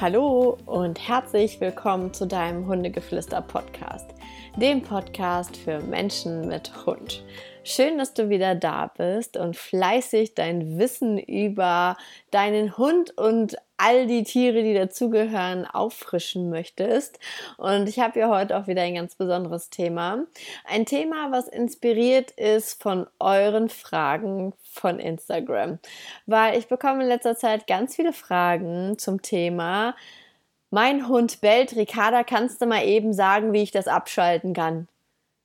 Hallo 0.00 0.56
und 0.64 0.98
herzlich 1.06 1.60
willkommen 1.60 2.14
zu 2.14 2.26
deinem 2.26 2.66
Hundegeflüster-Podcast, 2.66 4.06
dem 4.56 4.80
Podcast 4.80 5.58
für 5.58 5.80
Menschen 5.80 6.48
mit 6.48 6.86
Hund. 6.86 7.22
Schön, 7.64 7.98
dass 7.98 8.14
du 8.14 8.30
wieder 8.30 8.54
da 8.54 8.86
bist 8.86 9.36
und 9.36 9.58
fleißig 9.58 10.34
dein 10.34 10.78
Wissen 10.78 11.18
über 11.18 11.98
deinen 12.30 12.78
Hund 12.78 13.16
und 13.18 13.58
all 13.76 14.06
die 14.06 14.22
Tiere, 14.22 14.62
die 14.62 14.72
dazugehören, 14.72 15.66
auffrischen 15.66 16.48
möchtest. 16.48 17.18
Und 17.58 17.86
ich 17.86 17.98
habe 17.98 18.20
ja 18.20 18.30
heute 18.30 18.56
auch 18.56 18.68
wieder 18.68 18.80
ein 18.80 18.94
ganz 18.94 19.16
besonderes 19.16 19.68
Thema. 19.68 20.24
Ein 20.64 20.86
Thema, 20.86 21.30
was 21.30 21.46
inspiriert 21.46 22.30
ist 22.30 22.82
von 22.82 23.06
euren 23.18 23.68
Fragen 23.68 24.54
von 24.70 24.98
Instagram. 24.98 25.78
Weil 26.26 26.58
ich 26.58 26.68
bekomme 26.68 27.02
in 27.02 27.08
letzter 27.08 27.36
Zeit 27.36 27.66
ganz 27.66 27.96
viele 27.96 28.12
Fragen 28.12 28.98
zum 28.98 29.22
Thema, 29.22 29.94
mein 30.70 31.08
Hund 31.08 31.40
bellt, 31.40 31.74
Ricarda, 31.74 32.22
kannst 32.22 32.62
du 32.62 32.66
mal 32.66 32.86
eben 32.86 33.12
sagen, 33.12 33.52
wie 33.52 33.62
ich 33.62 33.72
das 33.72 33.88
abschalten 33.88 34.54
kann? 34.54 34.86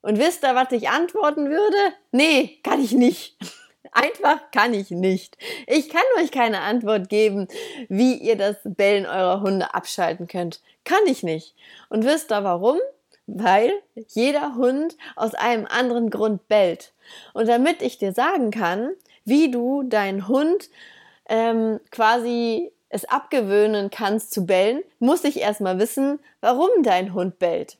Und 0.02 0.20
wisst 0.20 0.44
ihr, 0.44 0.54
was 0.54 0.72
ich 0.72 0.90
antworten 0.90 1.50
würde? 1.50 1.78
Nee, 2.12 2.60
kann 2.64 2.80
ich 2.80 2.92
nicht. 2.92 3.36
Einfach 3.92 4.52
kann 4.52 4.74
ich 4.76 4.92
nicht. 4.92 5.36
Ich 5.66 5.90
kann 5.90 6.04
euch 6.20 6.30
keine 6.32 6.62
Antwort 6.62 7.10
geben, 7.10 7.48
wie 7.90 8.14
ihr 8.16 8.36
das 8.36 8.58
Bellen 8.64 9.08
eurer 9.08 9.42
Hunde 9.42 9.74
abschalten 9.74 10.28
könnt. 10.28 10.62
Kann 10.84 11.00
ich 11.08 11.24
nicht. 11.24 11.56
Und 11.90 12.06
wisst 12.06 12.32
ihr 12.32 12.44
warum? 12.44 12.78
Weil 13.26 13.72
jeder 14.10 14.56
Hund 14.56 14.96
aus 15.16 15.34
einem 15.34 15.66
anderen 15.66 16.12
Grund 16.12 16.48
bellt. 16.48 16.94
Und 17.34 17.48
damit 17.48 17.82
ich 17.82 17.98
dir 17.98 18.12
sagen 18.12 18.52
kann, 18.52 18.92
wie 19.26 19.52
du 19.52 19.84
deinen 19.84 20.28
Hund 20.28 20.70
ähm, 21.28 21.80
quasi 21.92 22.72
es 22.90 23.06
abgewöhnen 23.06 23.90
kannst 23.90 24.32
zu 24.32 24.46
bellen, 24.46 24.82
muss 25.00 25.24
ich 25.24 25.42
erstmal 25.42 25.80
wissen, 25.80 26.20
warum 26.40 26.70
dein 26.84 27.14
Hund 27.14 27.40
bellt. 27.40 27.78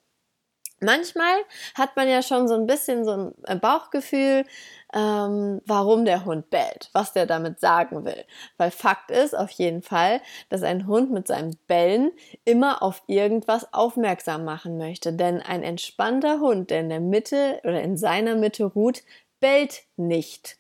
Manchmal 0.82 1.36
hat 1.74 1.96
man 1.96 2.10
ja 2.10 2.22
schon 2.22 2.50
so 2.50 2.56
ein 2.56 2.68
bisschen 2.68 3.06
so 3.06 3.12
ein 3.12 3.34
äh, 3.46 3.56
Bauchgefühl, 3.56 4.46
ähm, 4.94 5.62
warum 5.66 6.04
der 6.04 6.26
Hund 6.26 6.50
bellt, 6.50 6.90
was 6.92 7.14
der 7.14 7.26
damit 7.26 7.62
sagen 7.62 8.04
will. 8.04 8.26
Weil 8.58 8.72
Fakt 8.72 9.10
ist 9.10 9.38
auf 9.38 9.52
jeden 9.52 9.82
Fall, 9.82 10.22
dass 10.50 10.64
ein 10.64 10.86
Hund 10.86 11.12
mit 11.12 11.28
seinem 11.28 11.56
Bellen 11.68 12.12
immer 12.44 12.84
auf 12.84 13.04
irgendwas 13.08 13.74
aufmerksam 13.74 14.44
machen 14.44 14.78
möchte. 14.78 15.14
Denn 15.14 15.42
ein 15.42 15.64
entspannter 15.64 16.40
Hund, 16.42 16.70
der 16.70 16.82
in 16.82 16.90
der 16.90 17.00
Mitte 17.00 17.62
oder 17.64 17.82
in 17.82 17.96
seiner 17.96 18.36
Mitte 18.36 18.66
ruht, 18.66 19.04
bellt 19.40 19.84
nicht. 19.96 20.58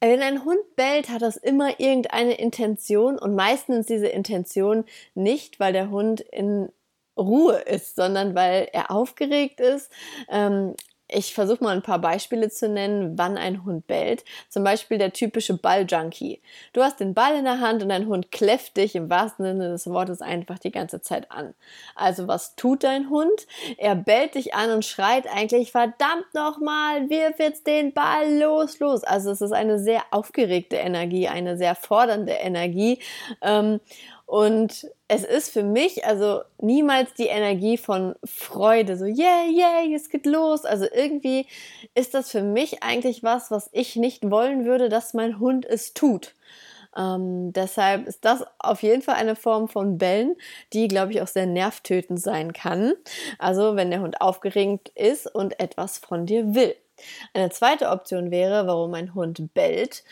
Wenn 0.00 0.22
ein 0.22 0.44
Hund 0.44 0.76
bellt, 0.76 1.08
hat 1.08 1.22
das 1.22 1.36
immer 1.36 1.80
irgendeine 1.80 2.34
Intention 2.34 3.18
und 3.18 3.34
meistens 3.34 3.86
diese 3.86 4.06
Intention 4.06 4.84
nicht, 5.14 5.58
weil 5.58 5.72
der 5.72 5.90
Hund 5.90 6.20
in 6.20 6.70
Ruhe 7.16 7.56
ist, 7.56 7.96
sondern 7.96 8.34
weil 8.34 8.68
er 8.72 8.92
aufgeregt 8.92 9.60
ist. 9.60 9.90
Ähm, 10.28 10.74
ich 11.08 11.32
versuche 11.32 11.64
mal 11.64 11.74
ein 11.74 11.82
paar 11.82 12.00
Beispiele 12.00 12.50
zu 12.50 12.68
nennen, 12.68 13.16
wann 13.16 13.38
ein 13.38 13.64
Hund 13.64 13.86
bellt. 13.86 14.24
Zum 14.50 14.62
Beispiel 14.62 14.98
der 14.98 15.12
typische 15.12 15.56
Balljunkie. 15.56 16.42
Du 16.74 16.82
hast 16.82 17.00
den 17.00 17.14
Ball 17.14 17.36
in 17.36 17.44
der 17.44 17.60
Hand 17.60 17.82
und 17.82 17.88
dein 17.88 18.06
Hund 18.06 18.30
kläfft 18.30 18.76
dich 18.76 18.94
im 18.94 19.08
wahrsten 19.08 19.46
Sinne 19.46 19.70
des 19.70 19.86
Wortes 19.86 20.20
einfach 20.20 20.58
die 20.58 20.70
ganze 20.70 21.00
Zeit 21.00 21.30
an. 21.30 21.54
Also 21.94 22.28
was 22.28 22.56
tut 22.56 22.84
dein 22.84 23.08
Hund? 23.08 23.46
Er 23.78 23.94
bellt 23.94 24.34
dich 24.34 24.54
an 24.54 24.70
und 24.70 24.84
schreit 24.84 25.26
eigentlich 25.26 25.72
verdammt 25.72 26.34
nochmal, 26.34 27.08
wirf 27.08 27.38
jetzt 27.38 27.66
den 27.66 27.94
Ball 27.94 28.38
los, 28.38 28.78
los. 28.78 29.02
Also 29.02 29.30
es 29.30 29.40
ist 29.40 29.52
eine 29.52 29.78
sehr 29.78 30.02
aufgeregte 30.10 30.76
Energie, 30.76 31.28
eine 31.28 31.56
sehr 31.56 31.74
fordernde 31.74 32.32
Energie. 32.32 32.98
Ähm, 33.40 33.80
und 34.26 34.86
es 35.08 35.24
ist 35.24 35.50
für 35.50 35.62
mich 35.62 36.04
also 36.04 36.42
niemals 36.60 37.14
die 37.14 37.26
Energie 37.26 37.78
von 37.78 38.14
Freude, 38.24 38.96
so 38.96 39.06
yeah, 39.06 39.46
yeah, 39.50 39.94
es 39.94 40.10
geht 40.10 40.26
los. 40.26 40.66
Also 40.66 40.86
irgendwie 40.92 41.46
ist 41.94 42.12
das 42.12 42.30
für 42.30 42.42
mich 42.42 42.82
eigentlich 42.82 43.22
was, 43.22 43.50
was 43.50 43.70
ich 43.72 43.96
nicht 43.96 44.30
wollen 44.30 44.66
würde, 44.66 44.90
dass 44.90 45.14
mein 45.14 45.38
Hund 45.38 45.64
es 45.64 45.94
tut. 45.94 46.34
Ähm, 46.96 47.52
deshalb 47.54 48.06
ist 48.06 48.24
das 48.24 48.44
auf 48.58 48.82
jeden 48.82 49.02
Fall 49.02 49.14
eine 49.14 49.36
Form 49.36 49.68
von 49.68 49.96
Bellen, 49.98 50.36
die, 50.74 50.88
glaube 50.88 51.12
ich, 51.12 51.22
auch 51.22 51.26
sehr 51.26 51.46
nervtötend 51.46 52.20
sein 52.20 52.52
kann. 52.52 52.92
Also 53.38 53.76
wenn 53.76 53.90
der 53.90 54.00
Hund 54.00 54.20
aufgeregt 54.20 54.90
ist 54.94 55.26
und 55.26 55.58
etwas 55.58 55.98
von 55.98 56.26
dir 56.26 56.54
will. 56.54 56.74
Eine 57.32 57.50
zweite 57.50 57.90
Option 57.90 58.30
wäre, 58.30 58.66
warum 58.66 58.94
ein 58.94 59.14
Hund 59.14 59.54
bellt. 59.54 60.02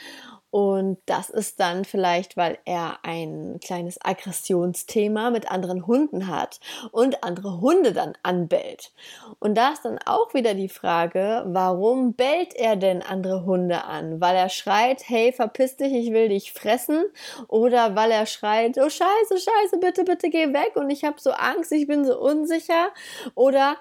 Und 0.50 0.98
das 1.06 1.28
ist 1.28 1.60
dann 1.60 1.84
vielleicht, 1.84 2.36
weil 2.36 2.58
er 2.64 2.98
ein 3.02 3.58
kleines 3.62 3.98
Aggressionsthema 4.02 5.30
mit 5.30 5.50
anderen 5.50 5.86
Hunden 5.86 6.28
hat 6.28 6.60
und 6.92 7.24
andere 7.24 7.60
Hunde 7.60 7.92
dann 7.92 8.14
anbellt. 8.22 8.92
Und 9.38 9.56
da 9.56 9.72
ist 9.72 9.84
dann 9.84 9.98
auch 10.06 10.34
wieder 10.34 10.54
die 10.54 10.68
Frage, 10.68 11.44
warum 11.46 12.14
bellt 12.14 12.54
er 12.54 12.76
denn 12.76 13.02
andere 13.02 13.44
Hunde 13.44 13.84
an? 13.84 14.20
Weil 14.20 14.36
er 14.36 14.48
schreit, 14.48 15.02
hey, 15.06 15.32
verpiss 15.32 15.76
dich, 15.76 15.92
ich 15.92 16.12
will 16.12 16.28
dich 16.28 16.52
fressen? 16.52 17.04
Oder 17.48 17.96
weil 17.96 18.10
er 18.10 18.26
schreit, 18.26 18.78
oh 18.78 18.88
scheiße, 18.88 19.38
scheiße, 19.38 19.78
bitte, 19.80 20.04
bitte 20.04 20.30
geh 20.30 20.52
weg 20.52 20.76
und 20.76 20.90
ich 20.90 21.04
habe 21.04 21.20
so 21.20 21.32
Angst, 21.32 21.72
ich 21.72 21.86
bin 21.86 22.04
so 22.04 22.18
unsicher? 22.18 22.92
Oder 23.34 23.76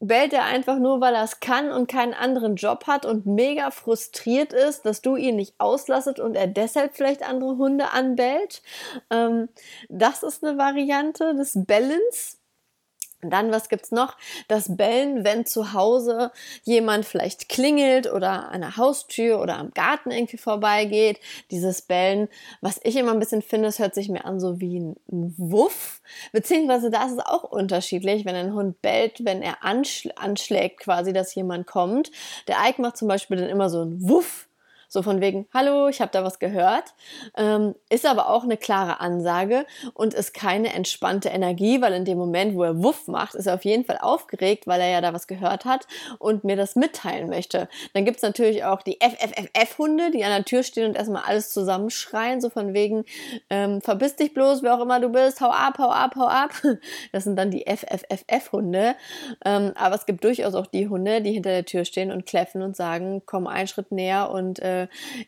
bellt 0.00 0.32
er 0.32 0.44
einfach 0.44 0.78
nur, 0.78 1.00
weil 1.00 1.14
er 1.14 1.24
es 1.24 1.40
kann 1.40 1.70
und 1.70 1.88
keinen 1.88 2.14
anderen 2.14 2.56
Job 2.56 2.86
hat 2.86 3.06
und 3.06 3.26
mega 3.26 3.70
frustriert 3.70 4.52
ist, 4.52 4.84
dass 4.84 5.00
du 5.00 5.16
ihn 5.16 5.36
nicht 5.36 5.54
auslasset 5.58 6.20
und 6.20 6.34
er 6.34 6.46
deshalb 6.46 6.94
vielleicht 6.94 7.22
andere 7.22 7.56
Hunde 7.56 7.90
anbellt. 7.92 8.62
Ähm, 9.10 9.48
das 9.88 10.22
ist 10.22 10.44
eine 10.44 10.58
Variante 10.58 11.34
des 11.34 11.52
Bellens. 11.54 12.38
Dann, 13.30 13.50
was 13.50 13.68
gibt's 13.68 13.90
noch? 13.90 14.16
Das 14.48 14.76
Bellen, 14.76 15.24
wenn 15.24 15.46
zu 15.46 15.72
Hause 15.72 16.30
jemand 16.64 17.04
vielleicht 17.04 17.48
klingelt 17.48 18.10
oder 18.10 18.50
an 18.50 18.60
der 18.60 18.76
Haustür 18.76 19.40
oder 19.40 19.58
am 19.58 19.72
Garten 19.72 20.10
irgendwie 20.10 20.38
vorbeigeht. 20.38 21.20
Dieses 21.50 21.82
Bellen, 21.82 22.28
was 22.60 22.80
ich 22.82 22.96
immer 22.96 23.12
ein 23.12 23.18
bisschen 23.18 23.42
finde, 23.42 23.68
es 23.68 23.78
hört 23.78 23.94
sich 23.94 24.08
mir 24.08 24.24
an 24.24 24.40
so 24.40 24.60
wie 24.60 24.78
ein 24.78 24.96
Wuff. 25.36 26.00
Beziehungsweise 26.32 26.90
da 26.90 27.06
ist 27.06 27.12
es 27.12 27.18
auch 27.18 27.44
unterschiedlich, 27.44 28.24
wenn 28.24 28.34
ein 28.34 28.54
Hund 28.54 28.80
bellt, 28.82 29.24
wenn 29.24 29.42
er 29.42 29.64
anschl 29.64 30.12
anschlägt 30.16 30.80
quasi, 30.80 31.12
dass 31.12 31.34
jemand 31.34 31.66
kommt. 31.66 32.10
Der 32.48 32.56
Ike 32.66 32.80
macht 32.80 32.96
zum 32.96 33.08
Beispiel 33.08 33.36
dann 33.36 33.48
immer 33.48 33.70
so 33.70 33.82
ein 33.82 34.08
Wuff 34.08 34.45
so 34.88 35.02
von 35.02 35.20
wegen, 35.20 35.46
hallo, 35.52 35.88
ich 35.88 36.00
habe 36.00 36.10
da 36.12 36.24
was 36.24 36.38
gehört. 36.38 36.94
Ähm, 37.36 37.74
ist 37.90 38.06
aber 38.06 38.28
auch 38.28 38.44
eine 38.44 38.56
klare 38.56 39.00
Ansage 39.00 39.66
und 39.94 40.14
ist 40.14 40.34
keine 40.34 40.72
entspannte 40.72 41.28
Energie, 41.28 41.80
weil 41.80 41.92
in 41.92 42.04
dem 42.04 42.18
Moment, 42.18 42.54
wo 42.54 42.64
er 42.64 42.82
Wuff 42.82 43.08
macht, 43.08 43.34
ist 43.34 43.46
er 43.46 43.54
auf 43.54 43.64
jeden 43.64 43.84
Fall 43.84 43.98
aufgeregt, 44.00 44.66
weil 44.66 44.80
er 44.80 44.88
ja 44.88 45.00
da 45.00 45.12
was 45.12 45.26
gehört 45.26 45.64
hat 45.64 45.86
und 46.18 46.44
mir 46.44 46.56
das 46.56 46.76
mitteilen 46.76 47.28
möchte. 47.28 47.68
Dann 47.94 48.04
gibt's 48.04 48.22
natürlich 48.22 48.64
auch 48.64 48.82
die 48.82 48.98
FFFF-Hunde, 49.00 50.10
die 50.10 50.24
an 50.24 50.30
der 50.30 50.44
Tür 50.44 50.62
stehen 50.62 50.88
und 50.88 50.96
erstmal 50.96 51.22
alles 51.24 51.50
zusammenschreien, 51.50 52.40
so 52.40 52.50
von 52.50 52.74
wegen, 52.74 53.04
ähm, 53.50 53.80
verbiss 53.80 54.16
dich 54.16 54.34
bloß, 54.34 54.62
wer 54.62 54.74
auch 54.74 54.82
immer 54.82 55.00
du 55.00 55.08
bist, 55.08 55.40
hau 55.40 55.50
ab, 55.50 55.78
hau 55.78 55.90
ab, 55.90 56.14
hau 56.16 56.26
ab. 56.26 56.50
Das 57.12 57.24
sind 57.24 57.36
dann 57.36 57.50
die 57.50 57.64
FFFF-Hunde. 57.66 58.94
Ähm, 59.44 59.72
aber 59.74 59.94
es 59.94 60.06
gibt 60.06 60.24
durchaus 60.24 60.54
auch 60.54 60.66
die 60.66 60.88
Hunde, 60.88 61.22
die 61.22 61.32
hinter 61.32 61.50
der 61.50 61.64
Tür 61.64 61.84
stehen 61.84 62.10
und 62.10 62.26
kläffen 62.26 62.62
und 62.62 62.76
sagen, 62.76 63.22
komm 63.26 63.46
einen 63.46 63.68
Schritt 63.68 63.92
näher 63.92 64.30
und 64.30 64.58
äh, 64.60 64.75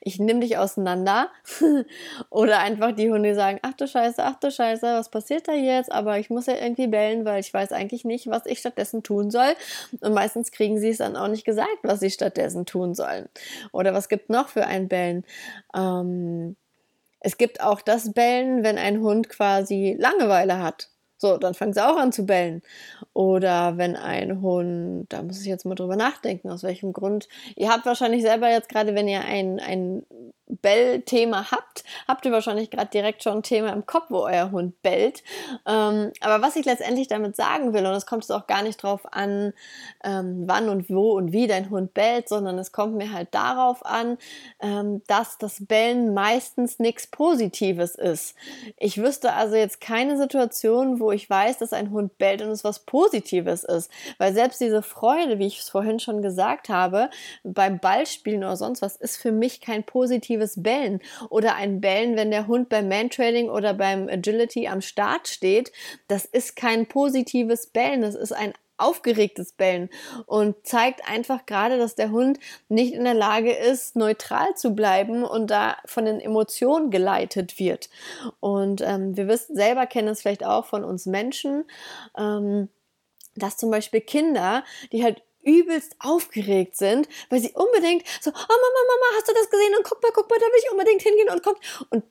ich 0.00 0.18
nehme 0.18 0.40
dich 0.40 0.58
auseinander. 0.58 1.30
Oder 2.30 2.60
einfach 2.60 2.92
die 2.92 3.10
Hunde 3.10 3.34
sagen, 3.34 3.58
ach 3.62 3.74
du 3.74 3.86
Scheiße, 3.86 4.22
ach 4.22 4.36
du 4.36 4.50
Scheiße, 4.50 4.86
was 4.86 5.10
passiert 5.10 5.48
da 5.48 5.52
jetzt? 5.52 5.90
Aber 5.92 6.18
ich 6.18 6.30
muss 6.30 6.46
ja 6.46 6.54
irgendwie 6.54 6.86
bellen, 6.86 7.24
weil 7.24 7.40
ich 7.40 7.52
weiß 7.52 7.72
eigentlich 7.72 8.04
nicht, 8.04 8.28
was 8.28 8.46
ich 8.46 8.58
stattdessen 8.58 9.02
tun 9.02 9.30
soll. 9.30 9.54
Und 10.00 10.14
meistens 10.14 10.50
kriegen 10.50 10.78
sie 10.78 10.90
es 10.90 10.98
dann 10.98 11.16
auch 11.16 11.28
nicht 11.28 11.44
gesagt, 11.44 11.78
was 11.82 12.00
sie 12.00 12.10
stattdessen 12.10 12.66
tun 12.66 12.94
sollen. 12.94 13.28
Oder 13.72 13.94
was 13.94 14.08
gibt 14.08 14.30
noch 14.30 14.48
für 14.48 14.66
ein 14.66 14.88
Bellen? 14.88 15.24
Ähm, 15.74 16.56
es 17.20 17.36
gibt 17.36 17.60
auch 17.60 17.80
das 17.80 18.12
Bellen, 18.12 18.62
wenn 18.62 18.78
ein 18.78 19.00
Hund 19.00 19.28
quasi 19.28 19.96
Langeweile 19.98 20.62
hat. 20.62 20.90
So, 21.18 21.36
dann 21.36 21.54
fangen 21.54 21.72
sie 21.72 21.84
auch 21.84 21.96
an 21.96 22.12
zu 22.12 22.24
bellen. 22.26 22.62
Oder 23.12 23.76
wenn 23.76 23.96
ein 23.96 24.40
Hund, 24.40 25.06
da 25.08 25.22
muss 25.22 25.40
ich 25.40 25.46
jetzt 25.46 25.66
mal 25.66 25.74
drüber 25.74 25.96
nachdenken, 25.96 26.48
aus 26.50 26.62
welchem 26.62 26.92
Grund. 26.92 27.28
Ihr 27.56 27.68
habt 27.70 27.86
wahrscheinlich 27.86 28.22
selber 28.22 28.48
jetzt 28.50 28.68
gerade, 28.68 28.94
wenn 28.94 29.08
ihr 29.08 29.22
ein, 29.24 29.60
ein 29.60 30.04
Bell-Thema 30.48 31.50
habt, 31.50 31.84
habt 32.06 32.24
ihr 32.24 32.32
wahrscheinlich 32.32 32.70
gerade 32.70 32.90
direkt 32.90 33.22
schon 33.22 33.38
ein 33.38 33.42
Thema 33.42 33.72
im 33.72 33.86
Kopf, 33.86 34.06
wo 34.08 34.20
euer 34.20 34.50
Hund 34.50 34.80
bellt. 34.82 35.22
Ähm, 35.66 36.12
aber 36.20 36.42
was 36.42 36.56
ich 36.56 36.64
letztendlich 36.64 37.08
damit 37.08 37.36
sagen 37.36 37.72
will, 37.72 37.86
und 37.86 37.92
es 37.92 38.06
kommt 38.06 38.24
es 38.24 38.30
auch 38.30 38.46
gar 38.46 38.62
nicht 38.62 38.82
drauf 38.82 39.02
an, 39.12 39.52
ähm, 40.04 40.44
wann 40.46 40.68
und 40.68 40.88
wo 40.90 41.12
und 41.12 41.32
wie 41.32 41.46
dein 41.46 41.70
Hund 41.70 41.94
bellt, 41.94 42.28
sondern 42.28 42.58
es 42.58 42.72
kommt 42.72 42.94
mir 42.94 43.12
halt 43.12 43.28
darauf 43.32 43.84
an, 43.84 44.18
ähm, 44.60 45.02
dass 45.06 45.38
das 45.38 45.66
Bellen 45.66 46.14
meistens 46.14 46.78
nichts 46.78 47.06
Positives 47.06 47.94
ist. 47.94 48.34
Ich 48.76 48.98
wüsste 48.98 49.32
also 49.34 49.56
jetzt 49.56 49.80
keine 49.80 50.16
Situation, 50.16 51.00
wo 51.00 51.12
ich 51.12 51.28
weiß, 51.28 51.58
dass 51.58 51.72
ein 51.72 51.90
Hund 51.90 52.18
bellt 52.18 52.42
und 52.42 52.48
es 52.48 52.64
was 52.64 52.80
Positives 52.80 53.64
ist. 53.64 53.90
Weil 54.18 54.32
selbst 54.32 54.60
diese 54.60 54.82
Freude, 54.82 55.38
wie 55.38 55.46
ich 55.46 55.60
es 55.60 55.68
vorhin 55.68 56.00
schon 56.00 56.22
gesagt 56.22 56.68
habe, 56.68 57.10
beim 57.44 57.78
Ballspielen 57.78 58.44
oder 58.44 58.56
sonst 58.56 58.82
was, 58.82 58.96
ist 58.96 59.16
für 59.16 59.32
mich 59.32 59.60
kein 59.60 59.84
positives 59.84 60.37
negatives 60.38 60.62
Bellen 60.62 61.00
oder 61.30 61.56
ein 61.56 61.80
Bellen, 61.80 62.16
wenn 62.16 62.30
der 62.30 62.46
Hund 62.46 62.68
beim 62.68 62.88
Mantrailing 62.88 63.48
oder 63.50 63.74
beim 63.74 64.08
Agility 64.08 64.68
am 64.68 64.80
Start 64.80 65.28
steht. 65.28 65.72
Das 66.08 66.24
ist 66.24 66.56
kein 66.56 66.86
positives 66.86 67.66
Bellen, 67.66 68.02
das 68.02 68.14
ist 68.14 68.32
ein 68.32 68.52
aufgeregtes 68.80 69.54
Bellen 69.54 69.90
und 70.26 70.54
zeigt 70.64 71.00
einfach 71.10 71.46
gerade, 71.46 71.78
dass 71.78 71.96
der 71.96 72.12
Hund 72.12 72.38
nicht 72.68 72.94
in 72.94 73.02
der 73.02 73.14
Lage 73.14 73.52
ist, 73.52 73.96
neutral 73.96 74.54
zu 74.54 74.72
bleiben 74.72 75.24
und 75.24 75.50
da 75.50 75.78
von 75.84 76.04
den 76.04 76.20
Emotionen 76.20 76.92
geleitet 76.92 77.58
wird. 77.58 77.90
Und 78.38 78.80
ähm, 78.82 79.16
wir 79.16 79.26
wissen 79.26 79.56
selber, 79.56 79.86
kennen 79.86 80.06
es 80.06 80.22
vielleicht 80.22 80.44
auch 80.44 80.64
von 80.64 80.84
uns 80.84 81.06
Menschen, 81.06 81.64
ähm, 82.16 82.68
dass 83.34 83.56
zum 83.56 83.72
Beispiel 83.72 84.00
Kinder, 84.00 84.62
die 84.92 85.02
halt 85.02 85.22
übelst 85.48 85.96
aufgeregt 85.98 86.76
sind, 86.76 87.08
weil 87.30 87.40
sie 87.40 87.52
unbedingt 87.54 88.06
so, 88.20 88.30
oh 88.30 88.34
Mama, 88.34 88.80
Mama, 88.86 89.16
hast 89.16 89.28
du 89.28 89.32
das 89.34 89.48
gesehen? 89.50 89.74
Und 89.76 89.84
guck 89.84 90.02
mal, 90.02 90.12
guck 90.12 90.28
mal, 90.28 90.38
da 90.38 90.46
will 90.46 90.60
ich 90.62 90.70
unbedingt 90.70 91.02
hingehen 91.02 91.30
und 91.30 91.42
guck. 91.42 91.58
Und 91.90 92.04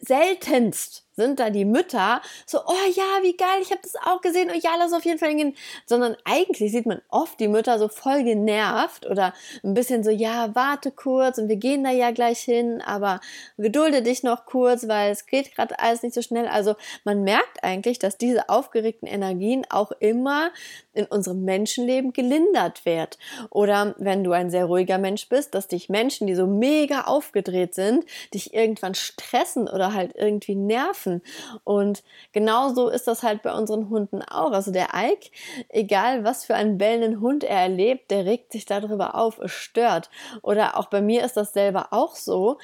seltenst 0.00 1.04
sind 1.18 1.40
da 1.40 1.50
die 1.50 1.64
Mütter 1.64 2.22
so, 2.46 2.58
oh 2.64 2.90
ja, 2.94 3.22
wie 3.22 3.36
geil, 3.36 3.60
ich 3.60 3.70
habe 3.70 3.80
das 3.82 3.96
auch 3.96 4.20
gesehen, 4.20 4.50
oh 4.54 4.58
ja, 4.62 4.76
lass 4.78 4.92
auf 4.92 5.04
jeden 5.04 5.18
Fall 5.18 5.30
hingehen. 5.30 5.56
Sondern 5.84 6.16
eigentlich 6.24 6.70
sieht 6.70 6.86
man 6.86 7.02
oft 7.08 7.40
die 7.40 7.48
Mütter 7.48 7.78
so 7.78 7.88
voll 7.88 8.22
genervt 8.22 9.04
oder 9.04 9.34
ein 9.64 9.74
bisschen 9.74 10.04
so, 10.04 10.10
ja, 10.10 10.54
warte 10.54 10.92
kurz 10.92 11.38
und 11.38 11.48
wir 11.48 11.56
gehen 11.56 11.82
da 11.82 11.90
ja 11.90 12.12
gleich 12.12 12.38
hin, 12.38 12.80
aber 12.80 13.20
gedulde 13.56 14.02
dich 14.02 14.22
noch 14.22 14.46
kurz, 14.46 14.86
weil 14.86 15.10
es 15.10 15.26
geht 15.26 15.54
gerade 15.54 15.78
alles 15.80 16.02
nicht 16.02 16.14
so 16.14 16.22
schnell. 16.22 16.46
Also 16.46 16.76
man 17.04 17.24
merkt 17.24 17.64
eigentlich, 17.64 17.98
dass 17.98 18.16
diese 18.16 18.48
aufgeregten 18.48 19.08
Energien 19.08 19.66
auch 19.70 19.90
immer 19.98 20.52
in 20.94 21.06
unserem 21.06 21.44
Menschenleben 21.44 22.12
gelindert 22.12 22.84
wird. 22.84 23.18
Oder 23.50 23.94
wenn 23.98 24.22
du 24.22 24.32
ein 24.32 24.50
sehr 24.50 24.66
ruhiger 24.66 24.98
Mensch 24.98 25.28
bist, 25.28 25.54
dass 25.54 25.66
dich 25.66 25.88
Menschen, 25.88 26.28
die 26.28 26.34
so 26.36 26.46
mega 26.46 27.02
aufgedreht 27.02 27.74
sind, 27.74 28.04
dich 28.32 28.54
irgendwann 28.54 28.94
stressen 28.94 29.47
oder 29.56 29.94
halt 29.94 30.14
irgendwie 30.14 30.54
nerven. 30.54 31.22
Und 31.64 32.02
genauso 32.32 32.88
ist 32.88 33.08
das 33.08 33.22
halt 33.22 33.42
bei 33.42 33.52
unseren 33.52 33.88
Hunden 33.88 34.22
auch. 34.22 34.52
Also 34.52 34.70
der 34.70 34.88
Ike, 34.94 35.30
egal 35.68 36.24
was 36.24 36.44
für 36.44 36.54
einen 36.54 36.76
bellenden 36.76 37.20
Hund 37.20 37.44
er 37.44 37.62
erlebt, 37.62 38.10
der 38.10 38.26
regt 38.26 38.52
sich 38.52 38.66
darüber 38.66 39.14
auf, 39.14 39.38
es 39.38 39.52
stört. 39.52 40.10
Oder 40.42 40.76
auch 40.76 40.86
bei 40.86 41.00
mir 41.00 41.24
ist 41.24 41.36
das 41.36 41.52
selber 41.52 41.88
auch 41.92 42.14
so, 42.14 42.58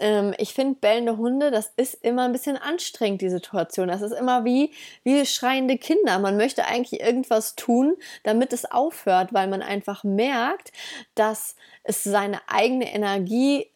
ähm, 0.00 0.34
ich 0.38 0.54
finde 0.54 0.80
bellende 0.80 1.18
Hunde, 1.18 1.50
das 1.50 1.72
ist 1.76 1.94
immer 2.02 2.24
ein 2.24 2.32
bisschen 2.32 2.56
anstrengend, 2.56 3.20
die 3.20 3.28
Situation. 3.28 3.88
Das 3.88 4.02
ist 4.02 4.12
immer 4.12 4.44
wie, 4.44 4.72
wie 5.04 5.24
schreiende 5.26 5.76
Kinder. 5.78 6.18
Man 6.18 6.36
möchte 6.36 6.64
eigentlich 6.64 7.00
irgendwas 7.00 7.54
tun, 7.54 7.96
damit 8.24 8.52
es 8.52 8.64
aufhört, 8.64 9.32
weil 9.32 9.46
man 9.46 9.62
einfach 9.62 10.02
merkt, 10.02 10.72
dass 11.14 11.54
es 11.84 12.02
seine 12.02 12.40
eigene 12.48 12.92
Energie 12.92 13.70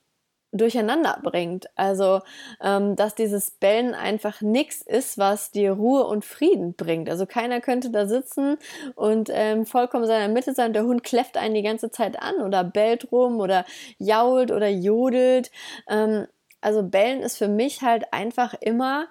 durcheinander 0.55 1.19
bringt. 1.23 1.69
Also, 1.77 2.21
ähm, 2.63 2.97
dass 2.97 3.15
dieses 3.15 3.51
Bellen 3.51 3.95
einfach 3.95 4.41
nichts 4.41 4.81
ist, 4.81 5.19
was 5.19 5.51
dir 5.51 5.73
Ruhe 5.73 6.05
und 6.07 6.25
Frieden 6.25 6.75
bringt. 6.75 7.11
Also 7.11 7.27
keiner 7.27 7.61
könnte 7.61 7.91
da 7.91 8.07
sitzen 8.07 8.57
und 8.95 9.31
ähm, 9.33 9.67
vollkommen 9.67 10.05
in 10.05 10.09
seiner 10.09 10.33
Mitte 10.33 10.55
sein. 10.55 10.73
Der 10.73 10.85
Hund 10.85 11.03
kläfft 11.03 11.37
einen 11.37 11.55
die 11.55 11.63
ganze 11.63 11.91
Zeit 11.91 12.21
an 12.23 12.37
oder 12.37 12.65
bellt 12.65 13.11
rum 13.13 13.41
oder 13.41 13.65
jault 13.99 14.51
oder 14.51 14.69
jodelt. 14.69 15.51
Ähm, 15.89 16.27
also 16.61 16.83
Bellen 16.83 17.21
ist 17.21 17.37
für 17.37 17.49
mich 17.49 17.83
halt 17.83 18.13
einfach 18.13 18.55
immer 18.61 19.09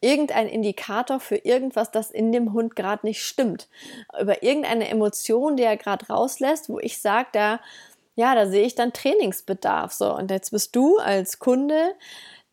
irgendein 0.00 0.48
Indikator 0.48 1.20
für 1.20 1.36
irgendwas, 1.36 1.90
das 1.90 2.10
in 2.10 2.32
dem 2.32 2.52
Hund 2.52 2.74
gerade 2.74 3.06
nicht 3.06 3.22
stimmt. 3.22 3.68
Über 4.18 4.42
irgendeine 4.42 4.88
Emotion, 4.88 5.56
die 5.56 5.62
er 5.62 5.76
gerade 5.76 6.06
rauslässt, 6.06 6.68
wo 6.68 6.78
ich 6.78 7.00
sage, 7.00 7.28
da 7.32 7.60
ja, 8.16 8.34
da 8.34 8.46
sehe 8.46 8.64
ich 8.64 8.74
dann 8.74 8.92
Trainingsbedarf. 8.92 9.92
So, 9.92 10.14
und 10.14 10.30
jetzt 10.30 10.50
bist 10.50 10.74
du 10.76 10.98
als 10.98 11.38
Kunde, 11.38 11.94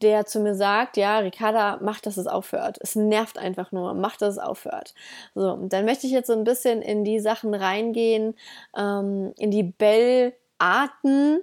der 0.01 0.25
zu 0.25 0.39
mir 0.39 0.55
sagt, 0.55 0.97
ja, 0.97 1.19
Ricarda, 1.19 1.79
mach, 1.81 1.99
dass 2.01 2.17
es 2.17 2.27
aufhört. 2.27 2.77
Es 2.81 2.95
nervt 2.95 3.37
einfach 3.37 3.71
nur, 3.71 3.93
mach, 3.95 4.17
dass 4.17 4.33
es 4.35 4.39
aufhört. 4.39 4.93
So, 5.35 5.51
und 5.53 5.73
dann 5.73 5.85
möchte 5.85 6.07
ich 6.07 6.13
jetzt 6.13 6.27
so 6.27 6.33
ein 6.33 6.43
bisschen 6.43 6.81
in 6.81 7.03
die 7.03 7.19
Sachen 7.19 7.53
reingehen, 7.55 8.35
ähm, 8.77 9.33
in 9.37 9.51
die 9.51 9.63
Bell- 9.63 10.33
Arten, 10.59 11.39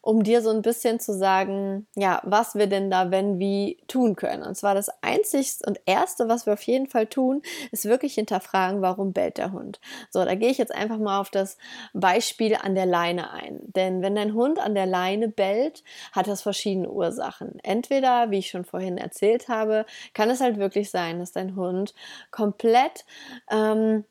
um 0.00 0.22
dir 0.22 0.42
so 0.42 0.50
ein 0.50 0.62
bisschen 0.62 1.00
zu 1.00 1.12
sagen, 1.16 1.86
ja, 1.94 2.20
was 2.24 2.54
wir 2.54 2.66
denn 2.66 2.90
da, 2.90 3.10
wenn, 3.10 3.38
wie 3.38 3.78
tun 3.88 4.16
können. 4.16 4.42
Und 4.42 4.56
zwar 4.56 4.74
das 4.74 4.90
einzigste 5.02 5.66
und 5.66 5.80
erste, 5.86 6.28
was 6.28 6.46
wir 6.46 6.54
auf 6.54 6.62
jeden 6.62 6.86
Fall 6.86 7.06
tun, 7.06 7.42
ist 7.70 7.84
wirklich 7.84 8.14
hinterfragen, 8.14 8.82
warum 8.82 9.12
bellt 9.12 9.38
der 9.38 9.52
Hund. 9.52 9.80
So, 10.10 10.24
da 10.24 10.34
gehe 10.34 10.50
ich 10.50 10.58
jetzt 10.58 10.74
einfach 10.74 10.98
mal 10.98 11.20
auf 11.20 11.30
das 11.30 11.58
Beispiel 11.92 12.56
an 12.56 12.74
der 12.74 12.86
Leine 12.86 13.30
ein. 13.30 13.60
Denn 13.74 14.02
wenn 14.02 14.14
dein 14.14 14.34
Hund 14.34 14.58
an 14.58 14.74
der 14.74 14.86
Leine 14.86 15.28
bellt, 15.28 15.82
hat 16.12 16.26
das 16.26 16.42
verschiedene 16.42 16.90
Ursachen. 16.90 17.58
Entweder, 17.62 18.30
wie 18.30 18.38
ich 18.38 18.50
schon 18.50 18.64
vorhin 18.64 18.98
erzählt 18.98 19.48
habe, 19.48 19.86
kann 20.14 20.30
es 20.30 20.40
halt 20.40 20.58
wirklich 20.58 20.90
sein, 20.90 21.18
dass 21.18 21.32
dein 21.32 21.56
Hund 21.56 21.94
komplett 22.30 23.04
ähm, 23.50 24.04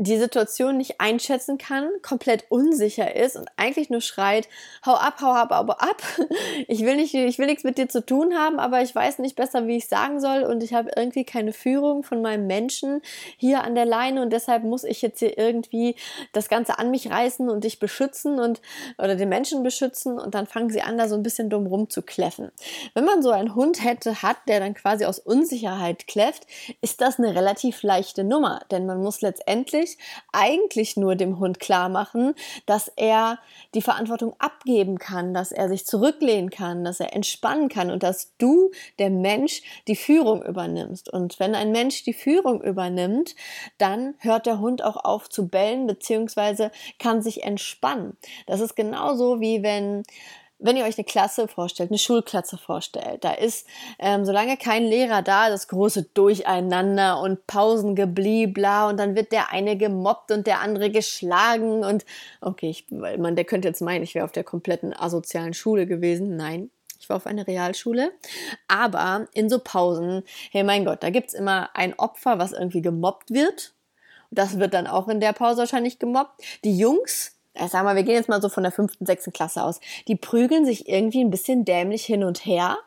die 0.00 0.16
Situation 0.16 0.76
nicht 0.76 1.00
einschätzen 1.00 1.58
kann, 1.58 1.88
komplett 2.02 2.44
unsicher 2.50 3.16
ist 3.16 3.34
und 3.34 3.48
eigentlich 3.56 3.90
nur 3.90 4.00
schreit, 4.00 4.48
hau 4.86 4.94
ab, 4.94 5.16
hau 5.20 5.32
ab, 5.32 5.50
hau 5.50 5.72
ab. 5.72 6.02
Ich 6.66 6.84
will 6.84 6.96
nicht, 6.96 7.14
ich 7.14 7.38
will 7.38 7.46
nichts 7.46 7.64
mit 7.64 7.78
dir 7.78 7.88
zu 7.88 8.04
tun 8.04 8.34
haben, 8.34 8.58
aber 8.58 8.82
ich 8.82 8.94
weiß 8.94 9.18
nicht 9.18 9.36
besser, 9.36 9.66
wie 9.66 9.76
ich 9.76 9.88
sagen 9.88 10.20
soll 10.20 10.42
und 10.42 10.62
ich 10.62 10.74
habe 10.74 10.90
irgendwie 10.94 11.24
keine 11.24 11.52
Führung 11.52 12.02
von 12.02 12.20
meinem 12.20 12.46
Menschen 12.46 13.00
hier 13.36 13.64
an 13.64 13.74
der 13.74 13.86
Leine 13.86 14.22
und 14.22 14.32
deshalb 14.32 14.64
muss 14.64 14.84
ich 14.84 15.02
jetzt 15.02 15.18
hier 15.18 15.38
irgendwie 15.38 15.96
das 16.32 16.48
Ganze 16.48 16.78
an 16.78 16.90
mich 16.90 17.10
reißen 17.10 17.48
und 17.48 17.64
dich 17.64 17.78
beschützen 17.78 18.38
und 18.38 18.60
oder 18.98 19.16
den 19.16 19.28
Menschen 19.28 19.62
beschützen 19.62 20.18
und 20.18 20.34
dann 20.34 20.46
fangen 20.46 20.70
sie 20.70 20.82
an, 20.82 20.98
da 20.98 21.08
so 21.08 21.14
ein 21.14 21.22
bisschen 21.22 21.50
dumm 21.50 21.66
rumzukläffen. 21.66 22.50
Wenn 22.94 23.04
man 23.04 23.22
so 23.22 23.30
einen 23.30 23.54
Hund 23.54 23.82
hätte, 23.82 24.22
hat, 24.22 24.36
der 24.46 24.60
dann 24.60 24.74
quasi 24.74 25.04
aus 25.06 25.18
Unsicherheit 25.18 26.06
kläfft, 26.06 26.46
ist 26.82 27.00
das 27.00 27.18
eine 27.18 27.34
relativ 27.34 27.82
leichte 27.82 28.24
Nummer, 28.24 28.60
denn 28.70 28.86
man 28.86 29.00
muss 29.00 29.22
letztendlich 29.22 29.87
eigentlich, 30.32 30.68
eigentlich 30.68 30.96
nur 30.96 31.16
dem 31.16 31.38
Hund 31.38 31.60
klar 31.60 31.88
machen, 31.88 32.34
dass 32.66 32.88
er 32.96 33.38
die 33.74 33.82
Verantwortung 33.82 34.34
abgeben 34.38 34.98
kann, 34.98 35.34
dass 35.34 35.52
er 35.52 35.68
sich 35.68 35.86
zurücklehnen 35.86 36.50
kann, 36.50 36.84
dass 36.84 37.00
er 37.00 37.14
entspannen 37.14 37.68
kann 37.68 37.90
und 37.90 38.02
dass 38.02 38.36
du, 38.38 38.70
der 38.98 39.10
Mensch, 39.10 39.62
die 39.86 39.96
Führung 39.96 40.42
übernimmst. 40.42 41.12
Und 41.12 41.38
wenn 41.40 41.54
ein 41.54 41.72
Mensch 41.72 42.04
die 42.04 42.12
Führung 42.12 42.62
übernimmt, 42.62 43.34
dann 43.78 44.14
hört 44.18 44.46
der 44.46 44.60
Hund 44.60 44.84
auch 44.84 44.96
auf 45.04 45.28
zu 45.28 45.48
bellen, 45.48 45.86
beziehungsweise 45.86 46.70
kann 46.98 47.22
sich 47.22 47.42
entspannen. 47.42 48.16
Das 48.46 48.60
ist 48.60 48.74
genauso 48.74 49.40
wie 49.40 49.62
wenn 49.62 50.02
wenn 50.58 50.76
ihr 50.76 50.84
euch 50.84 50.98
eine 50.98 51.04
Klasse 51.04 51.46
vorstellt, 51.46 51.90
eine 51.90 51.98
Schulklasse 51.98 52.58
vorstellt, 52.58 53.24
da 53.24 53.32
ist, 53.32 53.66
ähm, 53.98 54.24
solange 54.24 54.56
kein 54.56 54.84
Lehrer 54.84 55.22
da, 55.22 55.48
das 55.48 55.68
große 55.68 56.04
Durcheinander 56.14 57.20
und 57.20 57.46
Pausengebliebla 57.46 58.88
und 58.88 58.96
dann 58.98 59.14
wird 59.14 59.32
der 59.32 59.52
eine 59.52 59.76
gemobbt 59.76 60.32
und 60.32 60.46
der 60.46 60.60
andere 60.60 60.90
geschlagen 60.90 61.84
und 61.84 62.04
okay, 62.40 62.70
ich, 62.70 62.86
man, 62.90 63.36
der 63.36 63.44
könnte 63.44 63.68
jetzt 63.68 63.82
meinen, 63.82 64.02
ich 64.02 64.14
wäre 64.14 64.24
auf 64.24 64.32
der 64.32 64.44
kompletten 64.44 64.92
asozialen 64.92 65.54
Schule 65.54 65.86
gewesen. 65.86 66.36
Nein, 66.36 66.70
ich 66.98 67.08
war 67.08 67.16
auf 67.16 67.26
einer 67.26 67.46
Realschule. 67.46 68.12
Aber 68.66 69.28
in 69.32 69.48
so 69.48 69.60
Pausen, 69.60 70.24
hey 70.50 70.64
mein 70.64 70.84
Gott, 70.84 71.02
da 71.02 71.10
gibt's 71.10 71.34
immer 71.34 71.70
ein 71.74 71.98
Opfer, 71.98 72.38
was 72.38 72.52
irgendwie 72.52 72.82
gemobbt 72.82 73.30
wird. 73.30 73.74
Das 74.30 74.58
wird 74.58 74.74
dann 74.74 74.86
auch 74.86 75.08
in 75.08 75.20
der 75.20 75.32
Pause 75.32 75.60
wahrscheinlich 75.60 75.98
gemobbt. 75.98 76.42
Die 76.64 76.76
Jungs, 76.76 77.37
ich 77.64 77.70
sag 77.70 77.84
mal, 77.84 77.96
wir 77.96 78.02
gehen 78.02 78.14
jetzt 78.14 78.28
mal 78.28 78.40
so 78.40 78.48
von 78.48 78.62
der 78.62 78.72
fünften, 78.72 79.06
sechsten 79.06 79.32
Klasse 79.32 79.62
aus, 79.62 79.80
die 80.06 80.16
prügeln 80.16 80.64
sich 80.64 80.88
irgendwie 80.88 81.22
ein 81.22 81.30
bisschen 81.30 81.64
dämlich 81.64 82.04
hin 82.04 82.24
und 82.24 82.44
her. 82.44 82.78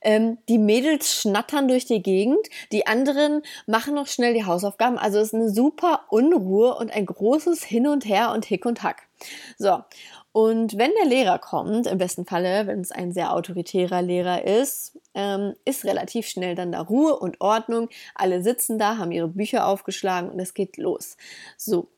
Ähm, 0.00 0.38
die 0.48 0.58
Mädels 0.58 1.12
schnattern 1.12 1.68
durch 1.68 1.84
die 1.86 2.02
Gegend, 2.02 2.46
die 2.72 2.86
anderen 2.86 3.42
machen 3.66 3.94
noch 3.94 4.06
schnell 4.06 4.34
die 4.34 4.44
Hausaufgaben. 4.44 4.98
Also 4.98 5.18
es 5.18 5.28
ist 5.28 5.34
eine 5.34 5.50
super 5.50 6.02
Unruhe 6.10 6.74
und 6.74 6.92
ein 6.92 7.06
großes 7.06 7.64
Hin 7.64 7.86
und 7.86 8.04
Her 8.04 8.32
und 8.32 8.44
Hick 8.44 8.66
und 8.66 8.82
Hack. 8.82 9.08
So. 9.56 9.82
Und 10.32 10.78
wenn 10.78 10.92
der 11.00 11.08
Lehrer 11.08 11.38
kommt, 11.38 11.86
im 11.86 11.98
besten 11.98 12.24
Falle, 12.24 12.66
wenn 12.66 12.80
es 12.80 12.92
ein 12.92 13.12
sehr 13.12 13.32
autoritärer 13.32 14.02
Lehrer 14.02 14.44
ist, 14.44 14.96
ähm, 15.14 15.54
ist 15.64 15.84
relativ 15.84 16.28
schnell 16.28 16.54
dann 16.54 16.70
da 16.70 16.80
Ruhe 16.82 17.18
und 17.18 17.40
Ordnung. 17.40 17.88
Alle 18.14 18.42
sitzen 18.42 18.78
da, 18.78 18.98
haben 18.98 19.10
ihre 19.10 19.28
Bücher 19.28 19.66
aufgeschlagen 19.66 20.30
und 20.30 20.38
es 20.38 20.54
geht 20.54 20.76
los. 20.76 21.16
So. 21.56 21.88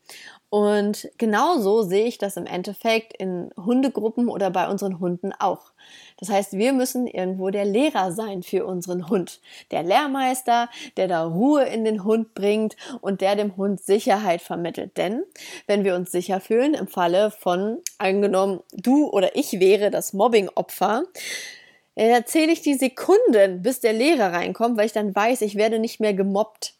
Und 0.51 1.09
genauso 1.17 1.81
sehe 1.81 2.03
ich 2.03 2.17
das 2.17 2.35
im 2.35 2.45
Endeffekt 2.45 3.13
in 3.13 3.51
Hundegruppen 3.55 4.27
oder 4.27 4.49
bei 4.49 4.67
unseren 4.67 4.99
Hunden 4.99 5.31
auch. 5.39 5.71
Das 6.19 6.27
heißt, 6.27 6.57
wir 6.57 6.73
müssen 6.73 7.07
irgendwo 7.07 7.51
der 7.51 7.63
Lehrer 7.63 8.11
sein 8.11 8.43
für 8.43 8.65
unseren 8.65 9.07
Hund. 9.07 9.39
Der 9.71 9.81
Lehrmeister, 9.81 10.67
der 10.97 11.07
da 11.07 11.23
Ruhe 11.23 11.63
in 11.63 11.85
den 11.85 12.03
Hund 12.03 12.33
bringt 12.33 12.75
und 12.99 13.21
der 13.21 13.37
dem 13.37 13.55
Hund 13.55 13.79
Sicherheit 13.79 14.41
vermittelt. 14.41 14.97
Denn 14.97 15.23
wenn 15.67 15.85
wir 15.85 15.95
uns 15.95 16.11
sicher 16.11 16.41
fühlen, 16.41 16.73
im 16.73 16.89
Falle 16.89 17.31
von 17.31 17.77
angenommen, 17.97 18.59
du 18.73 19.07
oder 19.07 19.37
ich 19.37 19.61
wäre 19.61 19.89
das 19.89 20.11
Mobbing-Opfer, 20.11 21.03
da 21.95 22.25
zähle 22.25 22.51
ich 22.51 22.61
die 22.61 22.73
Sekunden, 22.73 23.61
bis 23.61 23.79
der 23.79 23.93
Lehrer 23.93 24.33
reinkommt, 24.33 24.77
weil 24.77 24.87
ich 24.87 24.91
dann 24.91 25.15
weiß, 25.15 25.43
ich 25.43 25.55
werde 25.55 25.79
nicht 25.79 26.01
mehr 26.01 26.13
gemobbt 26.13 26.73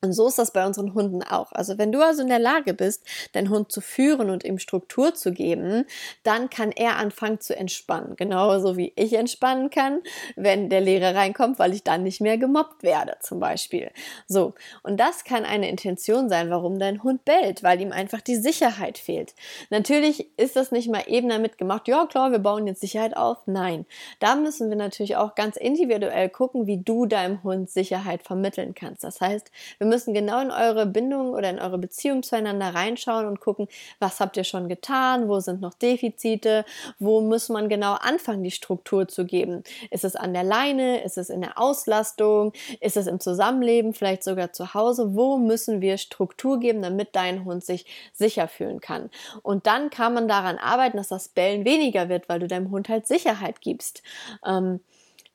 Und 0.00 0.12
so 0.12 0.28
ist 0.28 0.38
das 0.38 0.52
bei 0.52 0.64
unseren 0.64 0.94
Hunden 0.94 1.24
auch. 1.24 1.50
Also 1.50 1.76
wenn 1.76 1.90
du 1.90 2.00
also 2.00 2.22
in 2.22 2.28
der 2.28 2.38
Lage 2.38 2.72
bist, 2.72 3.04
deinen 3.32 3.50
Hund 3.50 3.72
zu 3.72 3.80
führen 3.80 4.30
und 4.30 4.44
ihm 4.44 4.60
Struktur 4.60 5.14
zu 5.14 5.32
geben, 5.32 5.86
dann 6.22 6.50
kann 6.50 6.70
er 6.70 6.98
anfangen 6.98 7.40
zu 7.40 7.56
entspannen. 7.56 8.14
Genauso 8.14 8.76
wie 8.76 8.92
ich 8.94 9.14
entspannen 9.14 9.70
kann, 9.70 10.00
wenn 10.36 10.68
der 10.68 10.82
Lehrer 10.82 11.16
reinkommt, 11.16 11.58
weil 11.58 11.74
ich 11.74 11.82
dann 11.82 12.04
nicht 12.04 12.20
mehr 12.20 12.38
gemobbt 12.38 12.84
werde, 12.84 13.16
zum 13.22 13.40
Beispiel. 13.40 13.90
So. 14.28 14.54
Und 14.84 15.00
das 15.00 15.24
kann 15.24 15.44
eine 15.44 15.68
Intention 15.68 16.28
sein, 16.28 16.48
warum 16.48 16.78
dein 16.78 17.02
Hund 17.02 17.24
bellt, 17.24 17.64
weil 17.64 17.80
ihm 17.80 17.90
einfach 17.90 18.20
die 18.20 18.36
Sicherheit 18.36 18.98
fehlt. 18.98 19.34
Natürlich 19.70 20.28
ist 20.38 20.54
das 20.54 20.70
nicht 20.70 20.88
mal 20.88 21.02
eben 21.08 21.28
damit 21.28 21.58
gemacht, 21.58 21.88
ja 21.88 22.06
klar, 22.06 22.30
wir 22.30 22.38
bauen 22.38 22.68
jetzt 22.68 22.82
Sicherheit 22.82 23.16
auf. 23.16 23.38
Nein. 23.46 23.84
Da 24.20 24.36
müssen 24.36 24.68
wir 24.68 24.76
natürlich 24.76 25.16
auch 25.16 25.34
ganz 25.34 25.56
individuell 25.56 26.28
gucken, 26.28 26.68
wie 26.68 26.80
du 26.80 27.06
deinem 27.06 27.42
Hund 27.42 27.68
Sicherheit 27.68 28.22
vermitteln 28.22 28.74
kannst. 28.74 29.02
Das 29.02 29.20
heißt, 29.20 29.50
wir 29.78 29.87
müssen 29.88 30.14
genau 30.14 30.40
in 30.40 30.50
eure 30.50 30.86
Bindung 30.86 31.30
oder 31.30 31.50
in 31.50 31.58
eure 31.58 31.78
Beziehung 31.78 32.22
zueinander 32.22 32.74
reinschauen 32.74 33.26
und 33.26 33.40
gucken, 33.40 33.68
was 33.98 34.20
habt 34.20 34.36
ihr 34.36 34.44
schon 34.44 34.68
getan, 34.68 35.28
wo 35.28 35.40
sind 35.40 35.60
noch 35.60 35.74
Defizite, 35.74 36.64
wo 36.98 37.20
muss 37.20 37.48
man 37.48 37.68
genau 37.68 37.94
anfangen, 37.94 38.42
die 38.42 38.50
Struktur 38.50 39.08
zu 39.08 39.24
geben. 39.24 39.62
Ist 39.90 40.04
es 40.04 40.16
an 40.16 40.32
der 40.32 40.44
Leine, 40.44 41.02
ist 41.02 41.18
es 41.18 41.30
in 41.30 41.40
der 41.40 41.58
Auslastung, 41.58 42.52
ist 42.80 42.96
es 42.96 43.06
im 43.06 43.20
Zusammenleben, 43.20 43.94
vielleicht 43.94 44.24
sogar 44.24 44.52
zu 44.52 44.74
Hause, 44.74 45.14
wo 45.14 45.38
müssen 45.38 45.80
wir 45.80 45.98
Struktur 45.98 46.60
geben, 46.60 46.82
damit 46.82 47.16
dein 47.16 47.44
Hund 47.44 47.64
sich 47.64 47.86
sicher 48.12 48.48
fühlen 48.48 48.80
kann. 48.80 49.10
Und 49.42 49.66
dann 49.66 49.90
kann 49.90 50.14
man 50.14 50.28
daran 50.28 50.58
arbeiten, 50.58 50.96
dass 50.96 51.08
das 51.08 51.28
Bellen 51.28 51.64
weniger 51.64 52.08
wird, 52.08 52.28
weil 52.28 52.40
du 52.40 52.48
deinem 52.48 52.70
Hund 52.70 52.88
halt 52.88 53.06
Sicherheit 53.06 53.60
gibst. 53.60 54.02
Ähm, 54.44 54.80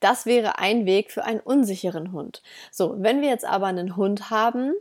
das 0.04 0.26
wäre 0.26 0.58
ein 0.58 0.84
Weg 0.84 1.10
für 1.10 1.24
einen 1.24 1.40
unsicheren 1.40 2.12
Hund. 2.12 2.42
So, 2.70 2.94
wenn 2.98 3.22
wir 3.22 3.30
jetzt 3.30 3.46
aber 3.46 3.68
einen 3.68 3.96
Hund 3.96 4.28
haben, 4.28 4.74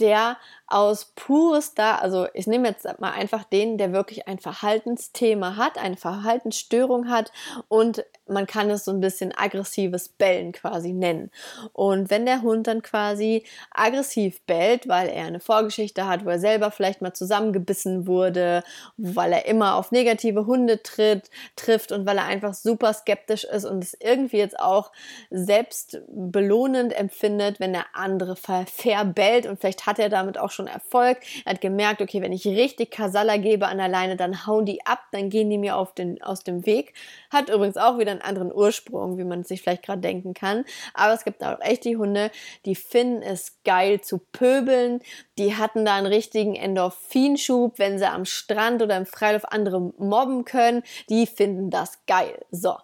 der 0.00 0.36
aus 0.68 1.12
pures 1.14 1.74
da, 1.74 1.96
also 1.96 2.26
ich 2.34 2.46
nehme 2.46 2.68
jetzt 2.68 2.86
mal 2.98 3.12
einfach 3.12 3.44
den, 3.44 3.78
der 3.78 3.92
wirklich 3.92 4.26
ein 4.26 4.38
Verhaltensthema 4.38 5.56
hat, 5.56 5.78
eine 5.78 5.96
Verhaltensstörung 5.96 7.08
hat 7.08 7.30
und 7.68 8.04
man 8.28 8.46
kann 8.46 8.68
es 8.70 8.84
so 8.84 8.90
ein 8.90 9.00
bisschen 9.00 9.32
aggressives 9.36 10.08
Bellen 10.08 10.50
quasi 10.50 10.92
nennen. 10.92 11.30
Und 11.72 12.10
wenn 12.10 12.26
der 12.26 12.42
Hund 12.42 12.66
dann 12.66 12.82
quasi 12.82 13.44
aggressiv 13.70 14.40
bellt, 14.42 14.88
weil 14.88 15.08
er 15.08 15.26
eine 15.26 15.38
Vorgeschichte 15.38 16.08
hat, 16.08 16.24
wo 16.24 16.30
er 16.30 16.40
selber 16.40 16.72
vielleicht 16.72 17.02
mal 17.02 17.12
zusammengebissen 17.12 18.08
wurde, 18.08 18.64
weil 18.96 19.32
er 19.32 19.46
immer 19.46 19.76
auf 19.76 19.92
negative 19.92 20.46
Hunde 20.46 20.82
tritt, 20.82 21.30
trifft 21.54 21.92
und 21.92 22.06
weil 22.06 22.18
er 22.18 22.24
einfach 22.24 22.54
super 22.54 22.92
skeptisch 22.92 23.44
ist 23.44 23.64
und 23.64 23.84
es 23.84 23.96
irgendwie 24.00 24.38
jetzt 24.38 24.58
auch 24.58 24.90
selbst 25.30 26.00
belohnend 26.08 26.92
empfindet, 26.92 27.60
wenn 27.60 27.72
der 27.72 27.86
andere 27.92 28.34
verbellt 28.34 29.46
und 29.46 29.60
vielleicht 29.60 29.86
hat 29.86 30.00
er 30.00 30.08
damit 30.08 30.38
auch 30.38 30.50
schon 30.56 30.66
Erfolg. 30.66 31.18
Er 31.44 31.52
hat 31.52 31.60
gemerkt, 31.60 32.02
okay, 32.02 32.20
wenn 32.22 32.32
ich 32.32 32.46
richtig 32.46 32.90
Kasala 32.90 33.36
gebe 33.36 33.68
an 33.68 33.78
der 33.78 33.88
Leine, 33.88 34.16
dann 34.16 34.46
hauen 34.46 34.66
die 34.66 34.84
ab, 34.84 35.00
dann 35.12 35.30
gehen 35.30 35.50
die 35.50 35.58
mir 35.58 35.76
auf 35.76 35.94
den, 35.94 36.20
aus 36.22 36.42
dem 36.42 36.66
Weg. 36.66 36.94
Hat 37.30 37.48
übrigens 37.48 37.76
auch 37.76 37.98
wieder 37.98 38.10
einen 38.10 38.22
anderen 38.22 38.52
Ursprung, 38.52 39.18
wie 39.18 39.24
man 39.24 39.44
sich 39.44 39.62
vielleicht 39.62 39.84
gerade 39.84 40.00
denken 40.00 40.34
kann. 40.34 40.64
Aber 40.94 41.12
es 41.12 41.24
gibt 41.24 41.44
auch 41.44 41.60
echt 41.60 41.84
die 41.84 41.96
Hunde, 41.96 42.30
die 42.64 42.74
finden 42.74 43.22
es 43.22 43.58
geil 43.64 44.00
zu 44.00 44.18
pöbeln. 44.18 45.00
Die 45.38 45.54
hatten 45.54 45.84
da 45.84 45.96
einen 45.96 46.06
richtigen 46.06 46.54
Endorphinschub, 46.54 47.78
wenn 47.78 47.98
sie 47.98 48.08
am 48.08 48.24
Strand 48.24 48.82
oder 48.82 48.96
im 48.96 49.06
Freilauf 49.06 49.44
andere 49.52 49.80
mobben 49.98 50.44
können. 50.44 50.82
Die 51.10 51.26
finden 51.26 51.70
das 51.70 52.04
geil. 52.06 52.44
So. 52.50 52.76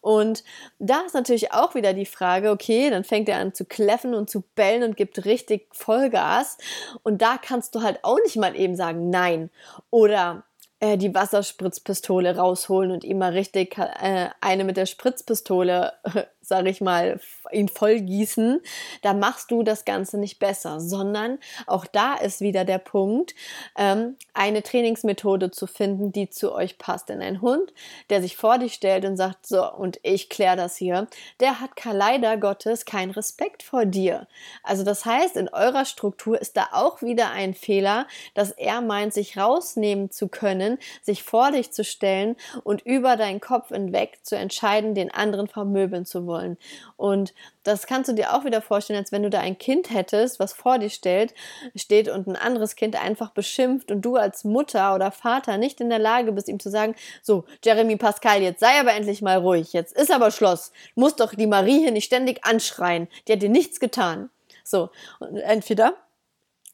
Und 0.00 0.42
da 0.78 1.02
ist 1.06 1.14
natürlich 1.14 1.52
auch 1.52 1.74
wieder 1.74 1.92
die 1.92 2.06
Frage, 2.06 2.50
okay, 2.50 2.90
dann 2.90 3.04
fängt 3.04 3.28
er 3.28 3.38
an 3.38 3.54
zu 3.54 3.64
kläffen 3.64 4.14
und 4.14 4.30
zu 4.30 4.42
bellen 4.54 4.82
und 4.82 4.96
gibt 4.96 5.24
richtig 5.24 5.68
Vollgas. 5.72 6.56
Und 7.02 7.17
da 7.18 7.38
kannst 7.38 7.74
du 7.74 7.82
halt 7.82 8.00
auch 8.02 8.18
nicht 8.24 8.36
mal 8.36 8.56
eben 8.56 8.76
sagen, 8.76 9.10
nein. 9.10 9.50
Oder 9.90 10.44
äh, 10.80 10.96
die 10.96 11.14
Wasserspritzpistole 11.14 12.36
rausholen 12.36 12.92
und 12.92 13.04
ihm 13.04 13.18
mal 13.18 13.32
richtig 13.32 13.76
äh, 13.78 14.28
eine 14.40 14.64
mit 14.64 14.76
der 14.76 14.86
Spritzpistole, 14.86 15.92
äh, 16.50 16.58
sag 16.58 16.66
ich 16.66 16.80
mal, 16.80 17.20
ihn 17.52 17.68
vollgießen, 17.68 18.60
da 19.02 19.14
machst 19.14 19.50
du 19.50 19.62
das 19.62 19.84
Ganze 19.84 20.18
nicht 20.18 20.38
besser, 20.38 20.80
sondern 20.80 21.38
auch 21.66 21.86
da 21.86 22.14
ist 22.14 22.40
wieder 22.40 22.64
der 22.64 22.78
Punkt, 22.78 23.34
ähm, 23.76 24.16
eine 24.34 24.62
Trainingsmethode 24.62 25.50
zu 25.50 25.66
finden, 25.66 26.12
die 26.12 26.28
zu 26.28 26.52
euch 26.52 26.78
passt. 26.78 27.08
Denn 27.08 27.22
ein 27.22 27.40
Hund, 27.40 27.72
der 28.10 28.20
sich 28.22 28.36
vor 28.36 28.58
dich 28.58 28.74
stellt 28.74 29.04
und 29.04 29.16
sagt, 29.16 29.46
so, 29.46 29.70
und 29.72 29.98
ich 30.02 30.28
kläre 30.28 30.56
das 30.56 30.76
hier, 30.76 31.06
der 31.40 31.60
hat 31.60 31.70
leider 31.84 32.36
Gottes 32.36 32.84
keinen 32.84 33.10
Respekt 33.12 33.62
vor 33.62 33.84
dir. 33.84 34.26
Also 34.62 34.84
das 34.84 35.04
heißt, 35.04 35.36
in 35.36 35.48
eurer 35.48 35.84
Struktur 35.84 36.40
ist 36.40 36.56
da 36.56 36.68
auch 36.72 37.02
wieder 37.02 37.30
ein 37.30 37.54
Fehler, 37.54 38.06
dass 38.34 38.50
er 38.50 38.80
meint, 38.80 39.14
sich 39.14 39.36
rausnehmen 39.36 40.10
zu 40.10 40.28
können, 40.28 40.78
sich 41.02 41.22
vor 41.22 41.50
dich 41.52 41.72
zu 41.72 41.84
stellen 41.84 42.36
und 42.64 42.82
über 42.82 43.16
deinen 43.16 43.40
Kopf 43.40 43.68
hinweg 43.68 44.18
zu 44.22 44.36
entscheiden, 44.36 44.94
den 44.94 45.10
anderen 45.10 45.48
vermöbeln 45.48 46.04
zu 46.04 46.26
wollen. 46.38 46.56
Und 46.96 47.34
das 47.64 47.86
kannst 47.86 48.08
du 48.08 48.14
dir 48.14 48.34
auch 48.34 48.44
wieder 48.44 48.62
vorstellen, 48.62 48.98
als 48.98 49.12
wenn 49.12 49.22
du 49.22 49.30
da 49.30 49.40
ein 49.40 49.58
Kind 49.58 49.90
hättest, 49.90 50.40
was 50.40 50.52
vor 50.52 50.78
dir 50.78 50.90
steht, 50.90 51.34
steht 51.74 52.08
und 52.08 52.26
ein 52.26 52.36
anderes 52.36 52.76
Kind 52.76 53.00
einfach 53.02 53.30
beschimpft 53.30 53.90
und 53.90 54.02
du 54.02 54.16
als 54.16 54.44
Mutter 54.44 54.94
oder 54.94 55.10
Vater 55.10 55.58
nicht 55.58 55.80
in 55.80 55.90
der 55.90 55.98
Lage 55.98 56.32
bist, 56.32 56.48
ihm 56.48 56.60
zu 56.60 56.70
sagen, 56.70 56.94
so, 57.22 57.44
Jeremy 57.64 57.96
Pascal, 57.96 58.42
jetzt 58.42 58.60
sei 58.60 58.80
aber 58.80 58.92
endlich 58.94 59.22
mal 59.22 59.38
ruhig, 59.38 59.72
jetzt 59.72 59.96
ist 59.96 60.10
aber 60.10 60.30
Schluss. 60.30 60.72
Du 60.94 61.00
musst 61.00 61.20
doch 61.20 61.34
die 61.34 61.46
Marie 61.46 61.80
hier 61.80 61.92
nicht 61.92 62.06
ständig 62.06 62.44
anschreien. 62.44 63.08
Die 63.26 63.32
hat 63.32 63.42
dir 63.42 63.48
nichts 63.48 63.80
getan. 63.80 64.30
So, 64.64 64.90
und 65.18 65.36
entweder 65.38 65.94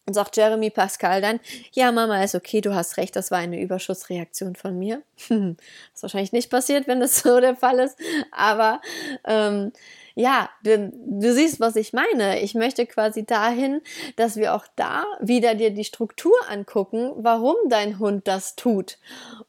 und 0.06 0.14
sagt 0.14 0.36
Jeremy 0.36 0.70
Pascal 0.70 1.20
dann, 1.20 1.40
ja, 1.72 1.90
Mama, 1.90 2.22
ist 2.22 2.34
okay, 2.34 2.60
du 2.60 2.74
hast 2.74 2.96
recht, 2.98 3.16
das 3.16 3.30
war 3.30 3.38
eine 3.38 3.60
Überschussreaktion 3.60 4.54
von 4.54 4.78
mir. 4.78 5.02
ist 5.28 6.02
wahrscheinlich 6.02 6.32
nicht 6.32 6.50
passiert, 6.50 6.86
wenn 6.86 7.00
das 7.00 7.20
so 7.20 7.40
der 7.40 7.56
Fall 7.56 7.78
ist. 7.78 7.96
Aber 8.30 8.80
ähm, 9.24 9.72
ja, 10.14 10.50
du, 10.62 10.92
du 10.92 11.32
siehst, 11.32 11.58
was 11.58 11.76
ich 11.76 11.92
meine. 11.92 12.40
Ich 12.40 12.54
möchte 12.54 12.86
quasi 12.86 13.24
dahin, 13.24 13.80
dass 14.16 14.36
wir 14.36 14.54
auch 14.54 14.66
da 14.76 15.04
wieder 15.20 15.54
dir 15.54 15.70
die 15.70 15.84
Struktur 15.84 16.34
angucken, 16.48 17.12
warum 17.16 17.56
dein 17.68 17.98
Hund 17.98 18.28
das 18.28 18.56
tut. 18.56 18.98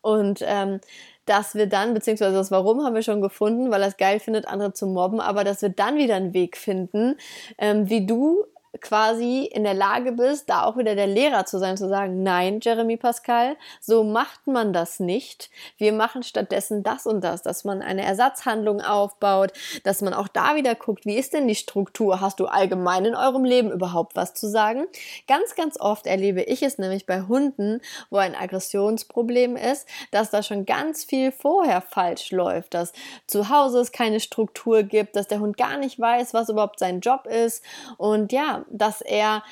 Und 0.01 0.39
ähm, 0.41 0.79
dass 1.25 1.55
wir 1.55 1.67
dann, 1.67 1.93
beziehungsweise 1.93 2.35
das 2.35 2.51
Warum 2.51 2.83
haben 2.83 2.95
wir 2.95 3.01
schon 3.01 3.21
gefunden, 3.21 3.71
weil 3.71 3.81
er 3.81 3.89
es 3.89 3.97
geil 3.97 4.19
findet, 4.19 4.47
andere 4.47 4.73
zu 4.73 4.87
mobben, 4.87 5.19
aber 5.19 5.43
dass 5.43 5.61
wir 5.61 5.69
dann 5.69 5.97
wieder 5.97 6.15
einen 6.15 6.33
Weg 6.33 6.55
finden, 6.55 7.17
ähm, 7.57 7.89
wie 7.89 8.05
du 8.05 8.45
quasi 8.81 9.45
in 9.45 9.63
der 9.63 9.73
Lage 9.73 10.11
bist, 10.11 10.49
da 10.49 10.63
auch 10.63 10.77
wieder 10.77 10.95
der 10.95 11.07
Lehrer 11.07 11.45
zu 11.45 11.59
sein, 11.59 11.77
zu 11.77 11.87
sagen, 11.87 12.23
nein, 12.23 12.59
Jeremy 12.61 12.97
Pascal, 12.97 13.55
so 13.79 14.03
macht 14.03 14.47
man 14.47 14.73
das 14.73 14.99
nicht. 14.99 15.49
Wir 15.77 15.93
machen 15.93 16.23
stattdessen 16.23 16.83
das 16.83 17.05
und 17.05 17.23
das, 17.23 17.41
dass 17.41 17.63
man 17.63 17.81
eine 17.81 18.03
Ersatzhandlung 18.03 18.81
aufbaut, 18.81 19.53
dass 19.83 20.01
man 20.01 20.13
auch 20.13 20.27
da 20.27 20.55
wieder 20.55 20.75
guckt, 20.75 21.05
wie 21.05 21.15
ist 21.15 21.33
denn 21.33 21.47
die 21.47 21.55
Struktur? 21.55 22.21
Hast 22.21 22.39
du 22.39 22.47
allgemein 22.47 23.05
in 23.05 23.15
eurem 23.15 23.43
Leben 23.43 23.71
überhaupt 23.71 24.15
was 24.15 24.33
zu 24.33 24.47
sagen? 24.47 24.85
Ganz, 25.27 25.55
ganz 25.55 25.79
oft 25.79 26.07
erlebe 26.07 26.43
ich 26.43 26.63
es 26.63 26.77
nämlich 26.77 27.05
bei 27.05 27.21
Hunden, 27.21 27.81
wo 28.09 28.17
ein 28.17 28.35
Aggressionsproblem 28.35 29.55
ist, 29.55 29.87
dass 30.11 30.29
da 30.29 30.43
schon 30.43 30.65
ganz 30.65 31.03
viel 31.03 31.31
vorher 31.31 31.81
falsch 31.81 32.31
läuft, 32.31 32.73
dass 32.73 32.93
zu 33.27 33.49
Hause 33.49 33.79
es 33.79 33.91
keine 33.91 34.19
Struktur 34.19 34.83
gibt, 34.83 35.15
dass 35.15 35.27
der 35.27 35.39
Hund 35.39 35.57
gar 35.57 35.77
nicht 35.77 35.99
weiß, 35.99 36.33
was 36.33 36.49
überhaupt 36.49 36.79
sein 36.79 36.99
Job 36.99 37.25
ist 37.27 37.63
und 37.97 38.31
ja, 38.31 38.64
dass 38.69 39.01
er 39.01 39.43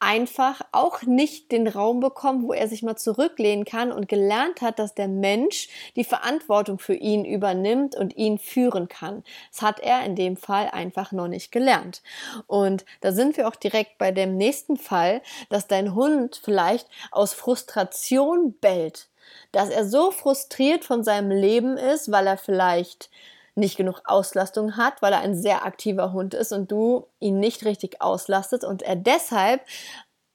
einfach 0.00 0.60
auch 0.70 1.02
nicht 1.02 1.50
den 1.50 1.66
Raum 1.66 2.00
bekommt, 2.00 2.44
wo 2.44 2.52
er 2.52 2.68
sich 2.68 2.82
mal 2.82 2.96
zurücklehnen 2.96 3.64
kann 3.64 3.90
und 3.90 4.08
gelernt 4.08 4.60
hat, 4.60 4.78
dass 4.78 4.94
der 4.94 5.08
Mensch 5.08 5.68
die 5.96 6.04
Verantwortung 6.04 6.78
für 6.78 6.94
ihn 6.94 7.24
übernimmt 7.24 7.96
und 7.96 8.16
ihn 8.16 8.38
führen 8.38 8.88
kann. 8.88 9.24
Das 9.50 9.62
hat 9.62 9.80
er 9.80 10.04
in 10.04 10.14
dem 10.14 10.36
Fall 10.36 10.68
einfach 10.70 11.10
noch 11.10 11.28
nicht 11.28 11.50
gelernt. 11.50 12.02
Und 12.46 12.84
da 13.00 13.12
sind 13.12 13.36
wir 13.36 13.48
auch 13.48 13.56
direkt 13.56 13.98
bei 13.98 14.12
dem 14.12 14.36
nächsten 14.36 14.76
Fall, 14.76 15.20
dass 15.48 15.66
dein 15.66 15.94
Hund 15.94 16.40
vielleicht 16.42 16.88
aus 17.10 17.32
Frustration 17.32 18.54
bellt, 18.60 19.08
dass 19.50 19.68
er 19.68 19.84
so 19.84 20.12
frustriert 20.12 20.84
von 20.84 21.02
seinem 21.02 21.30
Leben 21.30 21.76
ist, 21.76 22.12
weil 22.12 22.26
er 22.28 22.38
vielleicht 22.38 23.10
nicht 23.58 23.76
genug 23.76 24.02
Auslastung 24.04 24.76
hat, 24.76 25.02
weil 25.02 25.12
er 25.12 25.20
ein 25.20 25.36
sehr 25.36 25.64
aktiver 25.64 26.12
Hund 26.12 26.34
ist 26.34 26.52
und 26.52 26.70
du 26.70 27.06
ihn 27.20 27.40
nicht 27.40 27.64
richtig 27.64 28.00
auslastet 28.00 28.64
und 28.64 28.82
er 28.82 28.96
deshalb 28.96 29.60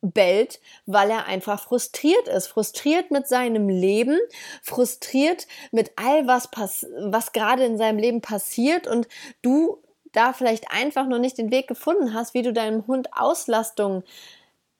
bellt, 0.02 0.60
weil 0.86 1.10
er 1.10 1.26
einfach 1.28 1.62
frustriert 1.62 2.28
ist, 2.28 2.48
frustriert 2.48 3.10
mit 3.10 3.28
seinem 3.28 3.70
Leben, 3.70 4.20
frustriert 4.62 5.48
mit 5.72 5.92
all 5.96 6.28
was 6.28 6.52
pass 6.52 6.86
was 7.00 7.32
gerade 7.32 7.64
in 7.64 7.78
seinem 7.78 7.98
Leben 7.98 8.22
passiert 8.22 8.86
und 8.86 9.08
du 9.42 9.82
da 10.12 10.34
vielleicht 10.34 10.70
einfach 10.72 11.08
noch 11.08 11.20
nicht 11.20 11.38
den 11.38 11.52
Weg 11.52 11.68
gefunden 11.68 12.14
hast, 12.14 12.34
wie 12.34 12.42
du 12.44 12.54
deinem 12.54 12.86
Hund 12.86 13.10
Auslastung 13.14 14.04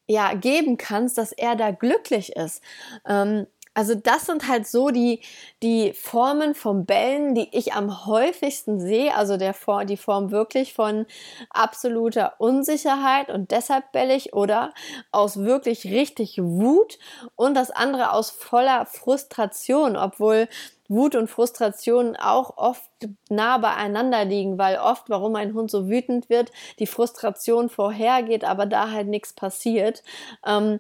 ja 0.08 0.34
geben 0.34 0.78
kannst, 0.78 1.18
dass 1.18 1.32
er 1.32 1.56
da 1.56 1.72
glücklich 1.72 2.36
ist. 2.36 2.62
Ähm, 3.08 3.48
Also 3.74 3.96
das 3.96 4.28
sind 4.28 4.48
halt 4.48 4.68
so 4.68 4.90
die, 4.90 5.22
die 5.64 5.94
Formen 5.94 6.54
vom 6.54 6.86
Bellen, 6.86 7.34
die 7.34 7.50
ich 7.52 7.74
am 7.74 8.06
häufigsten 8.06 8.80
sehe. 8.80 9.16
Also 9.16 9.38
der, 9.38 9.56
die 9.86 9.98
Form 9.98 10.32
wirklich 10.32 10.74
von 10.74 11.06
absoluter 11.50 12.36
Unsicherheit 12.40 13.30
und 13.30 13.52
deshalb 13.52 13.92
belle 13.92 14.16
ich 14.16 14.34
oder 14.34 14.74
aus 15.12 15.38
wirklich 15.38 15.86
richtig 15.86 16.38
Wut 16.42 17.00
und 17.36 17.56
das 17.56 17.72
andere 17.72 18.12
aus 18.14 18.30
voller 18.30 18.86
Frustration, 18.86 19.98
obwohl 19.98 20.48
Wut 20.90 21.16
und 21.16 21.30
Frustration 21.30 22.16
auch 22.16 22.58
oft 22.58 22.90
nah 23.30 23.58
beieinander 23.58 24.26
liegen, 24.26 24.58
weil 24.58 24.78
oft, 24.78 25.10
warum 25.10 25.36
ein 25.36 25.54
Hund 25.54 25.72
so 25.72 25.90
wütend 25.90 26.30
wird, 26.30 26.52
die 26.80 26.88
Frustration 26.88 27.70
vorhergeht, 27.70 28.44
aber 28.44 28.66
da 28.66 28.92
halt 28.92 29.08
nichts 29.08 29.34
passiert. 29.34 30.04
Ähm, 30.46 30.80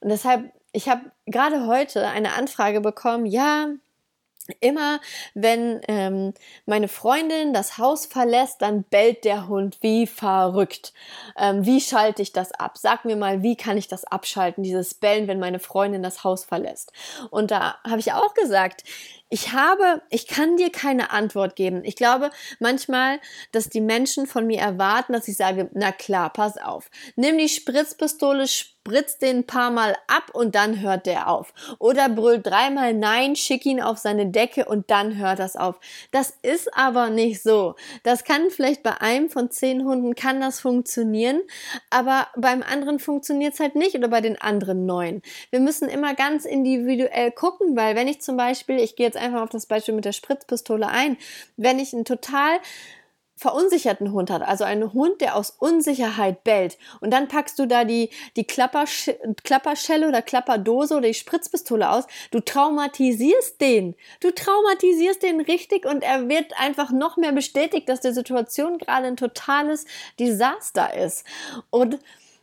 und 0.00 0.10
deshalb 0.10 0.52
ich 0.78 0.88
habe 0.88 1.10
gerade 1.26 1.66
heute 1.66 2.06
eine 2.06 2.34
Anfrage 2.34 2.80
bekommen, 2.80 3.26
ja, 3.26 3.70
Immer 4.60 5.00
wenn 5.34 5.82
ähm, 5.88 6.32
meine 6.64 6.88
Freundin 6.88 7.52
das 7.52 7.76
Haus 7.76 8.06
verlässt, 8.06 8.62
dann 8.62 8.82
bellt 8.82 9.26
der 9.26 9.46
Hund 9.46 9.76
wie 9.82 10.06
verrückt. 10.06 10.94
Ähm, 11.36 11.66
wie 11.66 11.82
schalte 11.82 12.22
ich 12.22 12.32
das 12.32 12.52
ab? 12.52 12.78
Sag 12.78 13.04
mir 13.04 13.16
mal, 13.16 13.42
wie 13.42 13.56
kann 13.56 13.76
ich 13.76 13.88
das 13.88 14.04
abschalten, 14.06 14.64
dieses 14.64 14.94
Bellen, 14.94 15.28
wenn 15.28 15.38
meine 15.38 15.58
Freundin 15.58 16.02
das 16.02 16.24
Haus 16.24 16.46
verlässt? 16.46 16.92
Und 17.28 17.50
da 17.50 17.76
habe 17.86 18.00
ich 18.00 18.14
auch 18.14 18.32
gesagt, 18.32 18.84
ich 19.30 19.52
habe, 19.52 20.02
ich 20.10 20.26
kann 20.26 20.56
dir 20.56 20.70
keine 20.70 21.10
Antwort 21.10 21.54
geben. 21.54 21.82
Ich 21.84 21.96
glaube 21.96 22.30
manchmal, 22.60 23.20
dass 23.52 23.68
die 23.68 23.80
Menschen 23.80 24.26
von 24.26 24.46
mir 24.46 24.60
erwarten, 24.60 25.12
dass 25.12 25.28
ich 25.28 25.36
sage, 25.36 25.68
na 25.74 25.92
klar, 25.92 26.32
pass 26.32 26.56
auf. 26.56 26.90
Nimm 27.16 27.36
die 27.36 27.48
Spritzpistole, 27.48 28.46
spritzt 28.88 29.20
den 29.20 29.38
ein 29.38 29.46
paar 29.46 29.70
Mal 29.70 29.96
ab 30.06 30.30
und 30.32 30.54
dann 30.54 30.80
hört 30.80 31.04
der 31.04 31.28
auf. 31.28 31.52
Oder 31.78 32.08
brüllt 32.08 32.46
dreimal 32.46 32.94
Nein, 32.94 33.36
schick 33.36 33.66
ihn 33.66 33.82
auf 33.82 33.98
seine 33.98 34.30
Decke 34.30 34.64
und 34.64 34.90
dann 34.90 35.18
hört 35.18 35.38
das 35.38 35.56
auf. 35.56 35.78
Das 36.10 36.32
ist 36.42 36.74
aber 36.74 37.10
nicht 37.10 37.42
so. 37.42 37.74
Das 38.02 38.24
kann 38.24 38.48
vielleicht 38.48 38.82
bei 38.82 38.98
einem 39.00 39.28
von 39.28 39.50
zehn 39.50 39.84
Hunden 39.84 40.14
kann 40.14 40.40
das 40.40 40.60
funktionieren, 40.60 41.42
aber 41.90 42.28
beim 42.36 42.62
anderen 42.62 42.98
funktioniert 42.98 43.54
es 43.54 43.60
halt 43.60 43.74
nicht 43.74 43.94
oder 43.94 44.08
bei 44.08 44.22
den 44.22 44.40
anderen 44.40 44.86
neun. 44.86 45.20
Wir 45.50 45.60
müssen 45.60 45.88
immer 45.88 46.14
ganz 46.14 46.46
individuell 46.46 47.30
gucken, 47.32 47.76
weil 47.76 47.94
wenn 47.94 48.08
ich 48.08 48.22
zum 48.22 48.38
Beispiel, 48.38 48.78
ich 48.78 48.96
gehe 48.96 49.06
jetzt 49.06 49.17
einfach 49.18 49.42
auf 49.42 49.50
das 49.50 49.66
Beispiel 49.66 49.94
mit 49.94 50.04
der 50.04 50.12
Spritzpistole 50.12 50.88
ein. 50.88 51.16
Wenn 51.56 51.78
ich 51.78 51.92
einen 51.92 52.04
total 52.04 52.58
verunsicherten 53.38 54.12
Hund 54.12 54.30
hat, 54.30 54.42
also 54.42 54.64
einen 54.64 54.92
Hund, 54.92 55.20
der 55.20 55.36
aus 55.36 55.50
Unsicherheit 55.50 56.42
bellt 56.42 56.76
und 57.00 57.12
dann 57.12 57.28
packst 57.28 57.58
du 57.58 57.66
da 57.66 57.84
die, 57.84 58.10
die 58.36 58.44
Klappersch 58.44 59.12
Klapperschelle 59.44 60.08
oder 60.08 60.22
Klapperdose 60.22 60.96
oder 60.96 61.06
die 61.06 61.14
Spritzpistole 61.14 61.88
aus, 61.88 62.04
du 62.32 62.40
traumatisierst 62.40 63.60
den. 63.60 63.94
Du 64.20 64.32
traumatisierst 64.32 65.22
den 65.22 65.40
richtig 65.40 65.86
und 65.86 66.02
er 66.02 66.28
wird 66.28 66.52
einfach 66.58 66.90
noch 66.90 67.16
mehr 67.16 67.32
bestätigt, 67.32 67.88
dass 67.88 68.00
die 68.00 68.12
Situation 68.12 68.78
gerade 68.78 69.06
ein 69.06 69.16
totales 69.16 69.86
Desaster 70.18 70.94
ist. 70.94 71.24
Und 71.70 71.98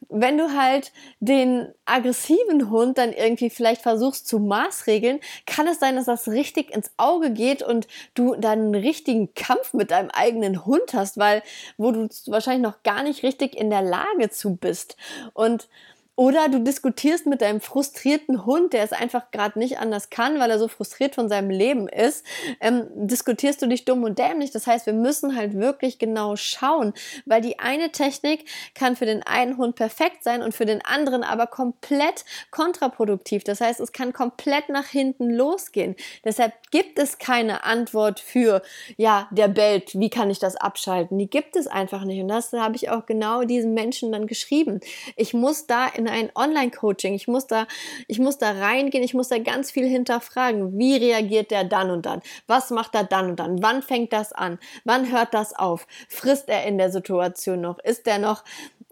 wenn 0.09 0.37
du 0.37 0.55
halt 0.55 0.91
den 1.19 1.73
aggressiven 1.85 2.69
Hund 2.69 2.97
dann 2.97 3.13
irgendwie 3.13 3.49
vielleicht 3.49 3.81
versuchst 3.81 4.27
zu 4.27 4.39
maßregeln, 4.39 5.19
kann 5.45 5.67
es 5.67 5.79
sein, 5.79 5.95
dass 5.95 6.05
das 6.05 6.27
richtig 6.27 6.73
ins 6.73 6.91
Auge 6.97 7.31
geht 7.31 7.63
und 7.63 7.87
du 8.13 8.35
dann 8.35 8.59
einen 8.59 8.75
richtigen 8.75 9.33
Kampf 9.33 9.73
mit 9.73 9.91
deinem 9.91 10.09
eigenen 10.09 10.65
Hund 10.65 10.93
hast, 10.93 11.17
weil 11.17 11.43
wo 11.77 11.91
du 11.91 12.07
wahrscheinlich 12.27 12.63
noch 12.63 12.83
gar 12.83 13.03
nicht 13.03 13.23
richtig 13.23 13.55
in 13.55 13.69
der 13.69 13.81
Lage 13.81 14.29
zu 14.29 14.55
bist. 14.55 14.97
Und 15.33 15.67
oder 16.15 16.47
du 16.47 16.59
diskutierst 16.61 17.25
mit 17.25 17.41
deinem 17.41 17.59
frustrierten 17.59 18.45
Hund, 18.45 18.71
der 18.71 18.83
es 18.83 18.93
einfach 18.93 19.31
gerade 19.31 19.59
nicht 19.59 19.79
anders 19.79 20.09
kann, 20.09 20.39
weil 20.39 20.49
er 20.49 20.59
so 20.59 20.69
frustriert 20.69 21.15
von 21.15 21.27
seinem 21.27 21.49
Leben 21.49 21.89
ist, 21.89 22.25
ähm, 22.61 22.87
diskutierst 22.93 23.61
du 23.61 23.67
dich 23.67 23.83
dumm 23.83 24.03
und 24.03 24.17
dämlich. 24.17 24.51
Das 24.51 24.65
heißt, 24.65 24.85
wir 24.85 24.93
müssen 24.93 25.35
halt 25.35 25.55
wirklich 25.55 25.99
genau 25.99 26.37
schauen, 26.37 26.93
weil 27.25 27.41
die 27.41 27.59
eine 27.59 27.91
Technik 27.91 28.45
kann 28.75 28.95
für 28.95 29.05
den 29.05 29.23
einen 29.23 29.57
Hund 29.57 29.75
perfekt 29.75 30.23
sein 30.23 30.41
und 30.41 30.53
für 30.53 30.65
den 30.65 30.83
anderen 30.85 31.23
aber 31.23 31.47
komplett 31.47 32.23
kontraproduktiv. 32.49 33.43
Das 33.43 33.59
heißt, 33.59 33.81
es 33.81 33.91
kann 33.91 34.13
komplett 34.13 34.69
nach 34.69 34.87
hinten 34.87 35.29
losgehen. 35.29 35.95
Deshalb 36.23 36.53
gibt 36.71 36.97
es 36.97 37.17
keine 37.17 37.65
Antwort 37.65 38.21
für, 38.21 38.61
ja, 38.95 39.27
der 39.31 39.49
bellt, 39.49 39.99
wie 39.99 40.09
kann 40.09 40.29
ich 40.29 40.39
das 40.39 40.55
abschalten? 40.55 41.17
Die 41.17 41.29
gibt 41.29 41.57
es 41.57 41.67
einfach 41.67 42.05
nicht. 42.05 42.21
Und 42.21 42.29
das 42.29 42.53
habe 42.53 42.77
ich 42.77 42.89
auch 42.89 43.05
genau 43.05 43.43
diesen 43.43 43.73
Menschen 43.73 44.13
dann 44.13 44.27
geschrieben. 44.27 44.79
Ich 45.17 45.33
muss 45.33 45.67
da 45.67 45.87
in 45.87 46.04
in 46.05 46.13
ein 46.13 46.31
Online-Coaching. 46.35 47.13
Ich 47.13 47.27
muss 47.27 47.47
da, 47.47 47.67
ich 48.07 48.19
muss 48.19 48.37
da 48.37 48.51
reingehen, 48.51 49.03
ich 49.03 49.13
muss 49.13 49.29
da 49.29 49.37
ganz 49.37 49.71
viel 49.71 49.87
hinterfragen. 49.87 50.77
Wie 50.77 50.95
reagiert 50.95 51.51
der 51.51 51.63
dann 51.63 51.91
und 51.91 52.05
dann? 52.05 52.21
Was 52.47 52.69
macht 52.69 52.95
er 52.95 53.03
dann 53.03 53.31
und 53.31 53.39
dann? 53.39 53.61
Wann 53.61 53.81
fängt 53.81 54.13
das 54.13 54.31
an? 54.31 54.59
Wann 54.83 55.11
hört 55.11 55.33
das 55.33 55.55
auf? 55.55 55.87
Frisst 56.09 56.49
er 56.49 56.65
in 56.65 56.77
der 56.77 56.91
Situation 56.91 57.61
noch? 57.61 57.79
Ist 57.79 58.07
er 58.07 58.19
noch 58.19 58.43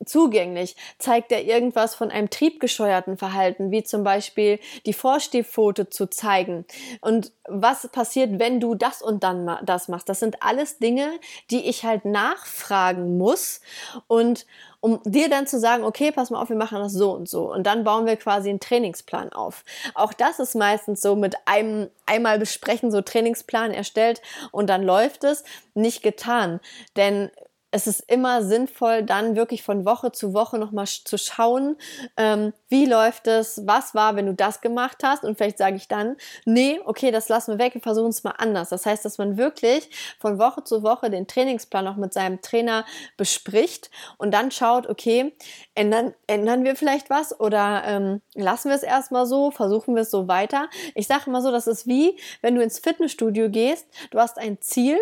zugänglich? 0.06 0.76
Zeigt 0.98 1.32
er 1.32 1.44
irgendwas 1.44 1.96
von 1.96 2.12
einem 2.12 2.30
triebgescheuerten 2.30 3.18
Verhalten, 3.18 3.72
wie 3.72 3.84
zum 3.84 4.04
Beispiel 4.04 4.60
die 4.86 4.94
Vorstehfoto 4.94 5.86
zu 5.86 6.08
zeigen? 6.08 6.66
Und 7.02 7.32
was 7.48 7.88
passiert, 7.90 8.40
wenn 8.40 8.60
du 8.60 8.76
das 8.76 9.02
und 9.02 9.24
dann 9.24 9.60
das 9.64 9.88
machst? 9.88 10.10
Das 10.10 10.20
sind 10.20 10.42
alles 10.42 10.80
Dinge, 10.80 11.10
die 11.52 11.70
ich 11.70 11.84
halt 11.84 12.06
nachfragen 12.06 13.18
muss 13.18 13.62
und 14.08 14.46
um 14.84 15.00
dir 15.06 15.30
dann 15.30 15.48
zu 15.48 15.62
sagen, 15.62 15.86
okay, 15.86 16.12
pass 16.12 16.30
mal 16.30 16.42
auf, 16.42 16.50
wir 16.50 16.58
machen 16.58 16.78
das 16.80 16.92
so 16.92 17.14
und 17.14 17.30
so. 17.30 17.50
Und 17.50 17.64
dann 17.64 17.86
bauen 17.86 18.06
wir 18.06 18.18
quasi 18.18 18.50
einen 18.50 18.60
Trainingsplan 18.60 19.32
auf. 19.32 19.64
Auch 19.96 20.12
das 20.12 20.40
ist 20.40 20.56
meistens 20.56 21.00
so 21.00 21.16
mit 21.16 21.36
einem 21.46 21.90
einmal 22.06 22.38
besprechen, 22.38 22.92
so 22.92 23.00
Trainingsplan 23.00 23.72
erstellt 23.72 24.22
und 24.52 24.70
dann 24.70 24.84
läuft 24.84 25.24
es, 25.24 25.46
nicht 25.74 26.04
getan. 26.04 26.60
Denn 26.98 27.32
es 27.74 27.88
ist 27.88 28.02
immer 28.02 28.44
sinnvoll, 28.44 29.02
dann 29.02 29.36
wirklich 29.36 29.64
von 29.64 29.84
Woche 29.84 30.12
zu 30.12 30.36
Woche 30.36 30.60
nochmal 30.60 30.86
zu 30.86 31.18
schauen, 31.18 31.76
ähm, 32.18 32.54
wie 32.70 32.86
läuft 32.86 33.26
es, 33.26 33.66
was 33.66 33.96
war, 33.96 34.16
wenn 34.16 34.28
du 34.28 34.36
das 34.36 34.62
gemacht 34.62 34.98
hast 35.04 35.24
und 35.24 35.38
vielleicht 35.38 35.58
sage 35.58 35.78
ich 35.78 35.88
dann, 35.88 36.16
nee, 36.46 36.80
okay, 36.86 37.10
das 37.10 37.30
lassen 37.30 37.54
wir 37.54 37.66
weg, 37.66 37.74
wir 37.74 37.82
versuchen 37.82 38.10
es 38.10 38.24
mal 38.24 38.36
anders. 38.38 38.70
Das 38.70 38.86
heißt, 38.86 39.04
dass 39.04 39.18
man 39.18 39.38
wirklich 39.38 39.90
von 40.20 40.38
Woche 40.38 40.64
zu 40.64 40.84
Woche 40.84 41.10
den 41.10 41.26
Trainingsplan 41.26 41.88
auch 41.88 41.96
mit 41.96 42.14
seinem 42.14 42.42
Trainer 42.44 42.86
bespricht 43.18 43.90
und 44.20 44.32
dann 44.36 44.52
schaut, 44.52 44.88
okay, 44.88 45.36
ändern, 45.74 46.14
ändern 46.28 46.64
wir 46.64 46.76
vielleicht 46.76 47.10
was 47.10 47.40
oder 47.40 47.82
ähm, 47.88 48.22
lassen 48.36 48.70
wir 48.70 48.76
es 48.76 48.84
erstmal 48.84 49.26
so, 49.26 49.50
versuchen 49.50 49.96
wir 49.96 50.04
es 50.04 50.12
so 50.12 50.28
weiter. 50.28 50.70
Ich 50.94 51.08
sage 51.08 51.24
immer 51.26 51.42
so, 51.42 51.52
das 51.52 51.66
ist 51.66 51.88
wie, 51.88 52.20
wenn 52.44 52.54
du 52.54 52.62
ins 52.62 52.78
Fitnessstudio 52.78 53.50
gehst, 53.50 53.88
du 54.12 54.20
hast 54.20 54.38
ein 54.38 54.62
Ziel, 54.62 55.00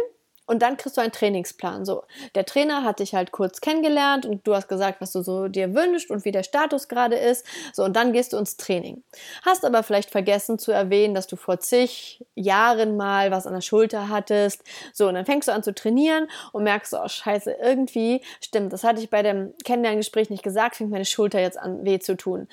und 0.51 0.61
dann 0.61 0.75
kriegst 0.75 0.97
du 0.97 1.01
einen 1.01 1.13
Trainingsplan. 1.13 1.85
So, 1.85 2.03
der 2.35 2.45
Trainer 2.45 2.83
hat 2.83 2.99
dich 2.99 3.15
halt 3.15 3.31
kurz 3.31 3.61
kennengelernt 3.61 4.25
und 4.25 4.45
du 4.45 4.53
hast 4.53 4.67
gesagt, 4.67 4.99
was 4.99 5.13
du 5.13 5.21
so 5.21 5.47
dir 5.47 5.73
wünschst 5.73 6.11
und 6.11 6.25
wie 6.25 6.33
der 6.33 6.43
Status 6.43 6.89
gerade 6.89 7.15
ist. 7.15 7.45
So, 7.71 7.85
und 7.85 7.95
dann 7.95 8.11
gehst 8.11 8.33
du 8.33 8.37
ins 8.37 8.57
Training. 8.57 9.01
Hast 9.45 9.63
aber 9.63 9.81
vielleicht 9.81 10.09
vergessen 10.09 10.59
zu 10.59 10.73
erwähnen, 10.73 11.15
dass 11.15 11.27
du 11.27 11.37
vor 11.37 11.61
zig 11.61 12.25
Jahren 12.35 12.97
mal 12.97 13.31
was 13.31 13.47
an 13.47 13.53
der 13.53 13.61
Schulter 13.61 14.09
hattest. 14.09 14.61
So, 14.91 15.07
und 15.07 15.13
dann 15.13 15.25
fängst 15.25 15.47
du 15.47 15.53
an 15.53 15.63
zu 15.63 15.73
trainieren 15.73 16.27
und 16.51 16.65
merkst, 16.65 16.93
oh 16.95 17.07
Scheiße, 17.07 17.53
irgendwie 17.53 18.21
stimmt, 18.43 18.73
das 18.73 18.83
hatte 18.83 18.99
ich 18.99 19.09
bei 19.09 19.23
dem 19.23 19.53
Kennenlerngespräch 19.63 20.29
nicht 20.29 20.43
gesagt, 20.43 20.75
fängt 20.75 20.91
meine 20.91 21.05
Schulter 21.05 21.39
jetzt 21.39 21.57
an 21.57 21.85
weh 21.85 21.99
zu 21.99 22.17
tun. 22.17 22.49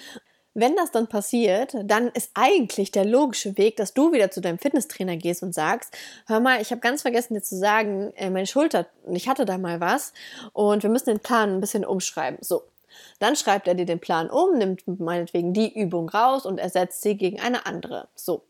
Wenn 0.61 0.75
das 0.75 0.91
dann 0.91 1.07
passiert, 1.07 1.77
dann 1.85 2.09
ist 2.09 2.33
eigentlich 2.35 2.91
der 2.91 3.05
logische 3.05 3.57
Weg, 3.57 3.77
dass 3.77 3.95
du 3.95 4.11
wieder 4.13 4.33
zu 4.33 4.41
deinem 4.41 4.59
Fitnesstrainer 4.59 5.17
gehst 5.17 5.45
und 5.45 5.55
sagst, 5.55 5.97
hör 6.27 6.41
mal, 6.41 6.61
ich 6.61 6.73
habe 6.73 6.81
ganz 6.81 7.03
vergessen 7.03 7.35
dir 7.35 7.43
zu 7.43 7.57
sagen, 7.57 8.13
äh, 8.17 8.29
meine 8.29 8.49
Schulter, 8.49 8.87
ich 9.09 9.29
hatte 9.29 9.45
da 9.45 9.57
mal 9.57 9.81
was 9.81 10.13
und 10.53 10.83
wir 10.83 10.91
müssen 10.91 11.11
den 11.11 11.21
Plan 11.21 11.55
ein 11.55 11.61
bisschen 11.61 11.85
umschreiben. 11.85 12.39
So, 12.41 12.63
dann 13.19 13.37
schreibt 13.37 13.69
er 13.69 13.75
dir 13.75 13.87
den 13.87 14.01
Plan 14.01 14.31
um, 14.31 14.59
nimmt 14.59 14.87
meinetwegen 14.87 15.53
die 15.53 15.79
Übung 15.79 16.09
raus 16.09 16.47
und 16.47 16.59
ersetzt 16.59 17.03
sie 17.03 17.17
gegen 17.17 17.41
eine 17.41 17.67
andere. 17.67 18.09
So. 18.15 18.43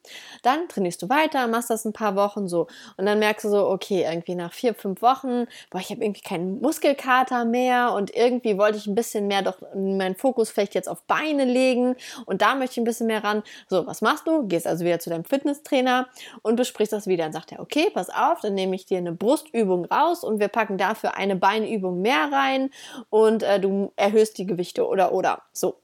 Dann 0.43 0.69
trainierst 0.69 1.03
du 1.03 1.09
weiter, 1.09 1.47
machst 1.47 1.71
das 1.71 1.85
ein 1.85 1.93
paar 1.93 2.17
Wochen 2.17 2.49
so. 2.49 2.67
Und 2.97 3.07
dann 3.07 3.19
merkst 3.19 3.45
du 3.45 3.51
so, 3.51 3.69
okay, 3.69 4.07
irgendwie 4.09 4.35
nach 4.35 4.53
vier, 4.53 4.75
fünf 4.75 5.03
Wochen, 5.03 5.47
boah, 5.71 5.79
ich 5.79 5.91
habe 5.91 6.03
irgendwie 6.05 6.23
keinen 6.23 6.61
Muskelkater 6.61 7.45
mehr 7.45 7.93
und 7.93 8.15
irgendwie 8.15 8.59
wollte 8.59 8.79
ich 8.79 8.87
ein 8.87 8.95
bisschen 8.95 9.27
mehr 9.27 9.43
doch 9.43 9.59
meinen 9.75 10.17
Fokus 10.17 10.51
vielleicht 10.51 10.75
jetzt 10.75 10.89
auf 10.89 11.03
Beine 11.03 11.45
legen 11.45 11.97
und 12.27 12.43
da 12.43 12.55
möchte 12.55 12.75
ich 12.75 12.79
ein 12.79 12.85
bisschen 12.85 13.07
mehr 13.07 13.25
ran. 13.25 13.43
So, 13.69 13.87
was 13.87 14.03
machst 14.03 14.27
du? 14.27 14.47
Gehst 14.47 14.67
also 14.67 14.85
wieder 14.85 14.99
zu 14.99 15.11
deinem 15.11 15.25
Fitnesstrainer 15.25 16.09
und 16.43 16.57
besprichst 16.57 16.93
das 16.93 17.07
wieder. 17.07 17.25
Dann 17.25 17.33
sagt 17.33 17.53
er, 17.53 17.61
okay, 17.61 17.91
pass 17.93 18.11
auf, 18.11 18.41
dann 18.41 18.55
nehme 18.55 18.77
ich 18.77 18.87
dir 18.87 18.99
eine 18.99 19.13
Brustübung 19.13 19.85
raus 19.87 20.25
und 20.25 20.41
wir 20.41 20.49
packen 20.49 20.79
dafür 20.79 21.17
eine 21.17 21.37
Beinübung 21.37 22.01
mehr 22.01 22.31
rein 22.33 22.71
und 23.11 23.43
äh, 23.43 23.61
du 23.61 23.93
erhöhst 23.97 24.28
erhöhst 24.29 24.39
die 24.39 24.47
Gewichte 24.47 24.87
oder 24.87 25.13
oder 25.13 25.43
so. 25.53 25.81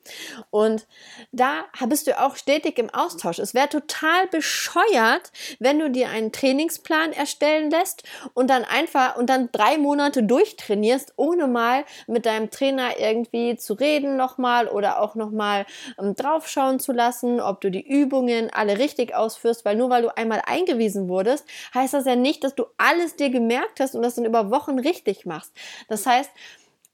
Und 0.50 0.86
da 1.32 1.64
bist 1.86 2.06
du 2.06 2.18
auch 2.20 2.36
stetig 2.36 2.78
im 2.78 2.90
Austausch. 2.90 3.38
Es 3.38 3.54
wäre 3.54 3.68
total 3.68 4.26
bescheuert, 4.28 5.32
wenn 5.58 5.78
du 5.78 5.90
dir 5.90 6.08
einen 6.08 6.32
Trainingsplan 6.32 7.12
erstellen 7.12 7.70
lässt 7.70 8.04
und 8.34 8.50
dann 8.50 8.64
einfach 8.64 9.16
und 9.16 9.30
dann 9.30 9.48
drei 9.52 9.78
Monate 9.78 10.22
durchtrainierst, 10.22 11.14
ohne 11.16 11.46
mal 11.46 11.84
mit 12.06 12.26
deinem 12.26 12.50
Trainer 12.50 12.98
irgendwie 12.98 13.56
zu 13.56 13.74
reden 13.74 14.16
nochmal 14.16 14.68
oder 14.68 15.00
auch 15.00 15.14
nochmal 15.14 15.66
ähm, 15.98 16.14
draufschauen 16.14 16.80
zu 16.80 16.92
lassen, 16.92 17.40
ob 17.40 17.60
du 17.60 17.70
die 17.70 17.86
Übungen 17.86 18.50
alle 18.52 18.78
richtig 18.78 19.14
ausführst, 19.14 19.64
weil 19.64 19.76
nur 19.76 19.90
weil 19.90 20.02
du 20.02 20.16
einmal 20.16 20.42
eingewiesen 20.46 21.08
wurdest, 21.08 21.46
heißt 21.74 21.94
das 21.94 22.06
ja 22.06 22.16
nicht, 22.16 22.44
dass 22.44 22.54
du 22.54 22.66
alles 22.76 23.16
dir 23.16 23.30
gemerkt 23.30 23.80
hast 23.80 23.94
und 23.94 24.02
das 24.02 24.14
dann 24.14 24.24
über 24.24 24.50
Wochen 24.50 24.78
richtig 24.78 25.26
machst. 25.26 25.52
Das 25.88 26.06
heißt, 26.06 26.30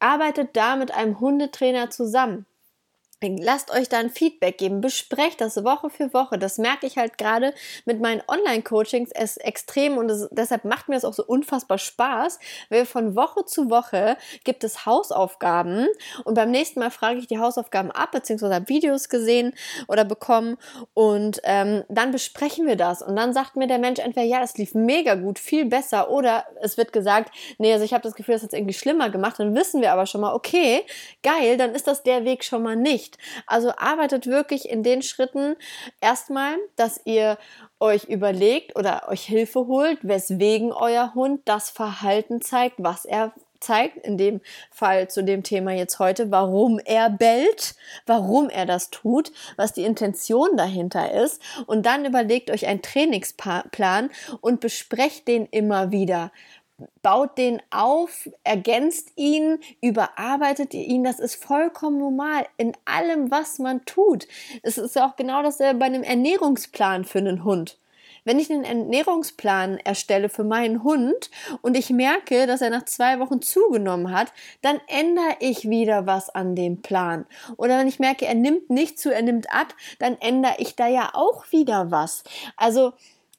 arbeitet 0.01 0.57
da 0.57 0.77
mit 0.77 0.93
einem 0.93 1.21
Hundetrainer 1.21 1.91
zusammen. 1.91 2.47
Lasst 3.23 3.71
euch 3.71 3.91
da 3.91 3.99
ein 3.99 4.09
Feedback 4.09 4.57
geben, 4.57 4.81
besprecht 4.81 5.43
das 5.43 5.63
Woche 5.63 5.91
für 5.91 6.15
Woche. 6.15 6.39
Das 6.39 6.57
merke 6.57 6.87
ich 6.87 6.97
halt 6.97 7.19
gerade 7.19 7.53
mit 7.85 8.01
meinen 8.01 8.23
Online-Coachings. 8.27 9.11
Es 9.13 9.37
extrem 9.37 9.99
und 9.99 10.11
es, 10.11 10.27
deshalb 10.31 10.65
macht 10.65 10.89
mir 10.89 10.95
das 10.95 11.05
auch 11.05 11.13
so 11.13 11.27
unfassbar 11.27 11.77
Spaß, 11.77 12.39
weil 12.71 12.87
von 12.87 13.17
Woche 13.17 13.45
zu 13.45 13.69
Woche 13.69 14.17
gibt 14.45 14.65
es 14.65 14.87
Hausaufgaben 14.87 15.87
und 16.25 16.33
beim 16.33 16.51
nächsten 16.51 16.81
Mal 16.81 16.91
frage 16.91 17.19
ich 17.19 17.27
die 17.27 17.39
Hausaufgaben 17.39 17.91
ab, 17.91 18.13
beziehungsweise 18.13 18.55
habe 18.55 18.69
Videos 18.69 19.11
gesehen 19.11 19.53
oder 19.87 20.05
bekommen 20.05 20.57
und 20.95 21.41
ähm, 21.45 21.85
dann 21.91 22.13
besprechen 22.13 22.67
wir 22.67 22.77
das 22.77 23.03
und 23.03 23.17
dann 23.17 23.35
sagt 23.35 23.55
mir 23.55 23.67
der 23.67 23.79
Mensch 23.79 24.01
entweder, 24.01 24.25
ja, 24.25 24.41
das 24.41 24.57
lief 24.57 24.73
mega 24.73 25.15
gut, 25.15 25.39
viel 25.39 25.67
besser 25.67 26.11
oder 26.11 26.47
es 26.63 26.79
wird 26.79 26.95
gesagt, 26.95 27.35
nee, 27.59 27.73
also 27.73 27.85
ich 27.85 27.93
habe 27.93 28.03
das 28.03 28.15
Gefühl, 28.15 28.35
das 28.35 28.43
hat 28.43 28.55
es 28.55 28.59
irgendwie 28.59 28.75
schlimmer 28.75 29.11
gemacht, 29.11 29.39
dann 29.39 29.55
wissen 29.55 29.83
wir 29.83 29.93
aber 29.93 30.07
schon 30.07 30.23
mal, 30.23 30.33
okay, 30.33 30.87
geil, 31.23 31.59
dann 31.59 31.75
ist 31.75 31.87
das 31.87 32.03
der 32.03 32.25
Weg 32.25 32.45
schon 32.45 32.63
mal 32.63 32.77
nicht 32.77 33.10
nicht. 33.11 33.19
Also 33.47 33.73
arbeitet 33.77 34.27
wirklich 34.27 34.69
in 34.69 34.83
den 34.83 35.03
Schritten 35.03 35.57
erstmal, 36.01 36.57
dass 36.77 37.01
ihr 37.05 37.39
euch 37.79 38.05
überlegt 38.05 38.77
oder 38.77 39.09
euch 39.09 39.23
Hilfe 39.23 39.67
holt, 39.67 39.99
weswegen 40.03 40.73
euer 40.73 41.15
Hund 41.15 41.43
das 41.45 41.71
Verhalten 41.71 42.41
zeigt, 42.41 42.77
was 42.79 43.05
er 43.05 43.33
zeigt, 43.61 43.99
in 43.99 44.17
dem 44.17 44.41
Fall 44.71 45.09
zu 45.09 45.23
dem 45.23 45.43
Thema 45.43 45.73
jetzt 45.73 45.99
heute, 45.99 46.31
warum 46.31 46.79
er 46.79 47.11
bellt, 47.11 47.75
warum 48.07 48.49
er 48.49 48.65
das 48.65 48.89
tut, 48.89 49.33
was 49.57 49.75
die 49.75 49.85
Intention 49.85 50.57
dahinter 50.57 51.13
ist. 51.13 51.43
Und 51.67 51.85
dann 51.85 52.07
überlegt 52.07 52.51
euch 52.51 52.67
einen 52.67 52.81
Trainingsplan 52.81 54.09
und 54.41 54.61
besprecht 54.61 55.29
den 55.29 55.45
immer 55.45 55.91
wieder 55.91 56.33
baut 57.03 57.39
den 57.39 57.61
auf, 57.71 58.29
ergänzt 58.45 59.13
ihn, 59.17 59.59
überarbeitet 59.81 60.75
ihn. 60.75 61.05
Das 61.05 61.19
ist 61.19 61.43
vollkommen 61.43 61.99
normal 61.99 62.47
in 62.57 62.73
allem, 62.85 63.31
was 63.31 63.59
man 63.59 63.85
tut. 63.85 64.27
Es 64.63 64.79
ist 64.79 64.97
ja 64.97 65.09
auch 65.09 65.17
genau 65.17 65.43
dasselbe 65.43 65.81
bei 65.81 65.87
einem 65.87 66.03
Ernährungsplan 66.03 67.05
für 67.05 67.19
einen 67.19 67.45
Hund. 67.45 67.79
Wenn 68.25 68.39
ich 68.39 68.51
einen 68.51 68.65
Ernährungsplan 68.65 69.79
erstelle 69.79 70.29
für 70.29 70.45
meinen 70.45 70.83
Hund 70.85 71.31
und 71.63 71.77
ich 71.77 71.91
merke, 71.91 72.47
dass 72.47 72.61
er 72.61 72.71
nach 72.71 72.85
zwei 72.85 73.19
Wochen 73.19 73.41
zugenommen 73.41 74.13
hat, 74.13 74.33
dann 74.61 74.81
ändere 74.89 75.37
ich 75.41 75.69
wieder 75.69 76.07
was 76.07 76.29
an 76.29 76.55
dem 76.55 76.83
Plan. 76.83 77.27
Oder 77.57 77.79
wenn 77.79 77.89
ich 77.89 77.99
merke, 77.99 78.27
er 78.27 78.35
nimmt 78.35 78.69
nicht 78.71 78.99
zu, 78.99 79.13
er 79.13 79.23
nimmt 79.23 79.53
ab, 79.53 79.75
dann 79.99 80.19
ändere 80.21 80.57
ich 80.59 80.77
da 80.77 80.87
ja 80.87 81.11
auch 81.15 81.51
wieder 81.51 81.91
was. 81.91 82.25
Also 82.57 82.93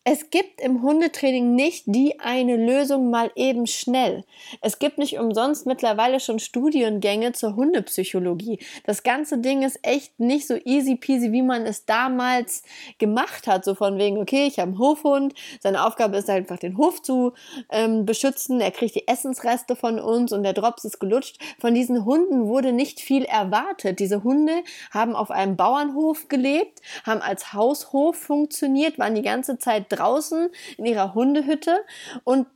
es 0.03 0.31
gibt 0.31 0.61
im 0.61 0.81
Hundetraining 0.81 1.53
nicht 1.53 1.83
die 1.85 2.19
eine 2.19 2.57
Lösung 2.57 3.11
mal 3.11 3.31
eben 3.35 3.67
schnell. 3.67 4.23
Es 4.59 4.79
gibt 4.79 4.97
nicht 4.97 5.19
umsonst 5.19 5.67
mittlerweile 5.67 6.19
schon 6.19 6.39
Studiengänge 6.39 7.33
zur 7.33 7.55
Hundepsychologie. 7.55 8.57
Das 8.83 9.03
ganze 9.03 9.37
Ding 9.37 9.61
ist 9.61 9.77
echt 9.83 10.19
nicht 10.19 10.47
so 10.47 10.55
easy 10.65 10.95
peasy, 10.95 11.31
wie 11.31 11.43
man 11.43 11.67
es 11.67 11.85
damals 11.85 12.63
gemacht 12.97 13.45
hat. 13.45 13.63
So 13.63 13.75
von 13.75 13.99
wegen, 13.99 14.17
okay, 14.17 14.47
ich 14.47 14.57
habe 14.57 14.71
einen 14.71 14.79
Hofhund, 14.79 15.35
seine 15.59 15.85
Aufgabe 15.85 16.17
ist 16.17 16.31
einfach 16.31 16.57
den 16.57 16.77
Hof 16.77 17.03
zu 17.03 17.33
ähm, 17.69 18.03
beschützen, 18.03 18.59
er 18.59 18.71
kriegt 18.71 18.95
die 18.95 19.07
Essensreste 19.07 19.75
von 19.75 19.99
uns 19.99 20.31
und 20.31 20.41
der 20.41 20.53
Drops 20.53 20.83
ist 20.83 20.99
gelutscht. 20.99 21.37
Von 21.59 21.75
diesen 21.75 22.05
Hunden 22.05 22.47
wurde 22.47 22.73
nicht 22.73 23.01
viel 23.01 23.23
erwartet. 23.23 23.99
Diese 23.99 24.23
Hunde 24.23 24.63
haben 24.89 25.15
auf 25.15 25.29
einem 25.29 25.57
Bauernhof 25.57 26.27
gelebt, 26.27 26.81
haben 27.05 27.21
als 27.21 27.53
Haushof 27.53 28.15
funktioniert, 28.15 28.97
waren 28.97 29.13
die 29.13 29.21
ganze 29.21 29.59
Zeit 29.59 29.90
draußen 29.91 30.49
in 30.77 30.85
ihrer 30.85 31.13
Hundehütte 31.13 31.83
und 32.23 32.47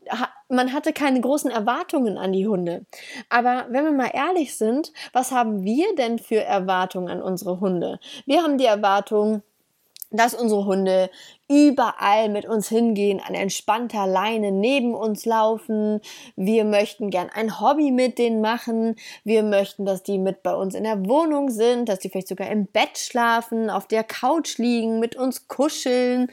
man 0.49 0.73
hatte 0.73 0.93
keine 0.93 1.21
großen 1.21 1.51
Erwartungen 1.51 2.17
an 2.17 2.31
die 2.31 2.47
Hunde. 2.47 2.85
Aber 3.29 3.65
wenn 3.69 3.85
wir 3.85 3.91
mal 3.91 4.11
ehrlich 4.13 4.57
sind, 4.57 4.91
was 5.13 5.31
haben 5.31 5.63
wir 5.63 5.95
denn 5.95 6.19
für 6.19 6.43
Erwartungen 6.43 7.09
an 7.09 7.21
unsere 7.21 7.59
Hunde? 7.59 7.99
Wir 8.25 8.43
haben 8.43 8.57
die 8.57 8.65
Erwartung, 8.65 9.41
dass 10.17 10.33
unsere 10.33 10.65
Hunde 10.65 11.09
überall 11.47 12.29
mit 12.29 12.45
uns 12.45 12.69
hingehen, 12.69 13.21
an 13.25 13.35
entspannter 13.35 14.07
Leine 14.07 14.51
neben 14.51 14.95
uns 14.95 15.25
laufen. 15.25 16.01
Wir 16.35 16.65
möchten 16.65 17.11
gern 17.11 17.29
ein 17.29 17.59
Hobby 17.59 17.91
mit 17.91 18.17
denen 18.17 18.41
machen. 18.41 18.95
Wir 19.23 19.43
möchten, 19.43 19.85
dass 19.85 20.01
die 20.01 20.17
mit 20.17 20.41
bei 20.41 20.55
uns 20.55 20.73
in 20.73 20.83
der 20.83 21.05
Wohnung 21.05 21.49
sind, 21.51 21.87
dass 21.87 21.99
die 21.99 22.09
vielleicht 22.09 22.29
sogar 22.29 22.49
im 22.49 22.65
Bett 22.65 22.97
schlafen, 22.97 23.69
auf 23.69 23.87
der 23.87 24.03
Couch 24.03 24.57
liegen, 24.57 24.99
mit 24.99 25.15
uns 25.15 25.47
kuscheln, 25.47 26.31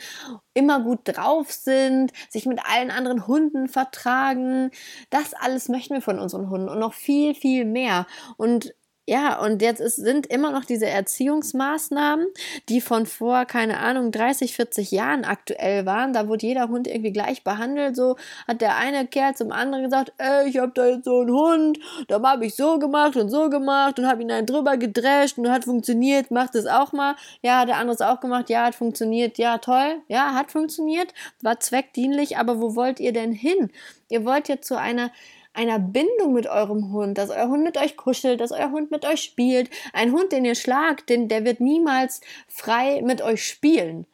immer 0.54 0.80
gut 0.80 1.00
drauf 1.04 1.50
sind, 1.52 2.12
sich 2.30 2.46
mit 2.46 2.60
allen 2.64 2.90
anderen 2.90 3.26
Hunden 3.26 3.68
vertragen. 3.68 4.70
Das 5.10 5.34
alles 5.34 5.68
möchten 5.68 5.94
wir 5.94 6.02
von 6.02 6.18
unseren 6.18 6.48
Hunden 6.48 6.70
und 6.70 6.78
noch 6.78 6.94
viel, 6.94 7.34
viel 7.34 7.66
mehr. 7.66 8.06
Und 8.38 8.74
ja, 9.04 9.40
und 9.40 9.62
jetzt 9.62 9.80
ist, 9.80 9.96
sind 9.96 10.28
immer 10.28 10.52
noch 10.52 10.64
diese 10.64 10.86
Erziehungsmaßnahmen, 10.86 12.24
die 12.68 12.80
von 12.80 13.06
vor, 13.06 13.46
keine 13.46 13.78
Ahnung, 13.80 14.12
30, 14.12 14.54
40 14.54 14.92
Jahren 14.92 15.24
aktuell 15.24 15.86
waren. 15.86 16.12
Da 16.12 16.28
wurde 16.28 16.46
jeder 16.46 16.68
Hund 16.68 16.86
irgendwie 16.86 17.12
gleich 17.12 17.42
behandelt. 17.42 17.96
So 17.96 18.16
hat 18.46 18.60
der 18.60 18.76
eine 18.76 19.08
Kerl 19.08 19.34
zum 19.34 19.50
anderen 19.50 19.82
gesagt, 19.82 20.12
ey, 20.18 20.48
ich 20.48 20.58
hab 20.58 20.76
da 20.76 20.86
jetzt 20.86 21.06
so 21.06 21.20
einen 21.20 21.32
Hund, 21.32 21.78
da 22.06 22.22
habe 22.22 22.46
ich 22.46 22.54
so 22.54 22.78
gemacht 22.78 23.16
und 23.16 23.28
so 23.28 23.50
gemacht 23.50 23.98
und 23.98 24.06
habe 24.06 24.22
ihn 24.22 24.28
dann 24.28 24.46
drüber 24.46 24.76
gedrescht 24.76 25.36
und 25.36 25.50
hat 25.50 25.64
funktioniert, 25.64 26.30
macht 26.30 26.54
es 26.54 26.66
auch 26.66 26.92
mal. 26.92 27.16
Ja, 27.42 27.60
hat 27.60 27.68
der 27.68 27.78
andere 27.78 27.96
es 27.96 28.00
auch 28.00 28.20
gemacht, 28.20 28.50
ja, 28.50 28.66
hat 28.66 28.76
funktioniert, 28.76 29.36
ja, 29.36 29.58
toll, 29.58 30.00
ja, 30.06 30.32
hat 30.34 30.52
funktioniert, 30.52 31.12
war 31.42 31.58
zweckdienlich, 31.58 32.38
aber 32.38 32.60
wo 32.60 32.76
wollt 32.76 33.00
ihr 33.00 33.12
denn 33.12 33.32
hin? 33.32 33.70
Ihr 34.08 34.24
wollt 34.24 34.48
jetzt 34.48 34.68
zu 34.68 34.78
einer 34.78 35.10
einer 35.54 35.78
Bindung 35.78 36.32
mit 36.32 36.46
eurem 36.46 36.92
Hund, 36.92 37.18
dass 37.18 37.30
euer 37.30 37.48
Hund 37.48 37.64
mit 37.64 37.76
euch 37.76 37.96
kuschelt, 37.96 38.40
dass 38.40 38.52
euer 38.52 38.70
Hund 38.70 38.90
mit 38.90 39.04
euch 39.04 39.22
spielt. 39.22 39.70
Ein 39.92 40.12
Hund, 40.12 40.32
den 40.32 40.44
ihr 40.44 40.54
schlagt, 40.54 41.08
den, 41.08 41.28
der 41.28 41.44
wird 41.44 41.60
niemals 41.60 42.20
frei 42.48 43.02
mit 43.02 43.22
euch 43.22 43.46
spielen. 43.46 44.06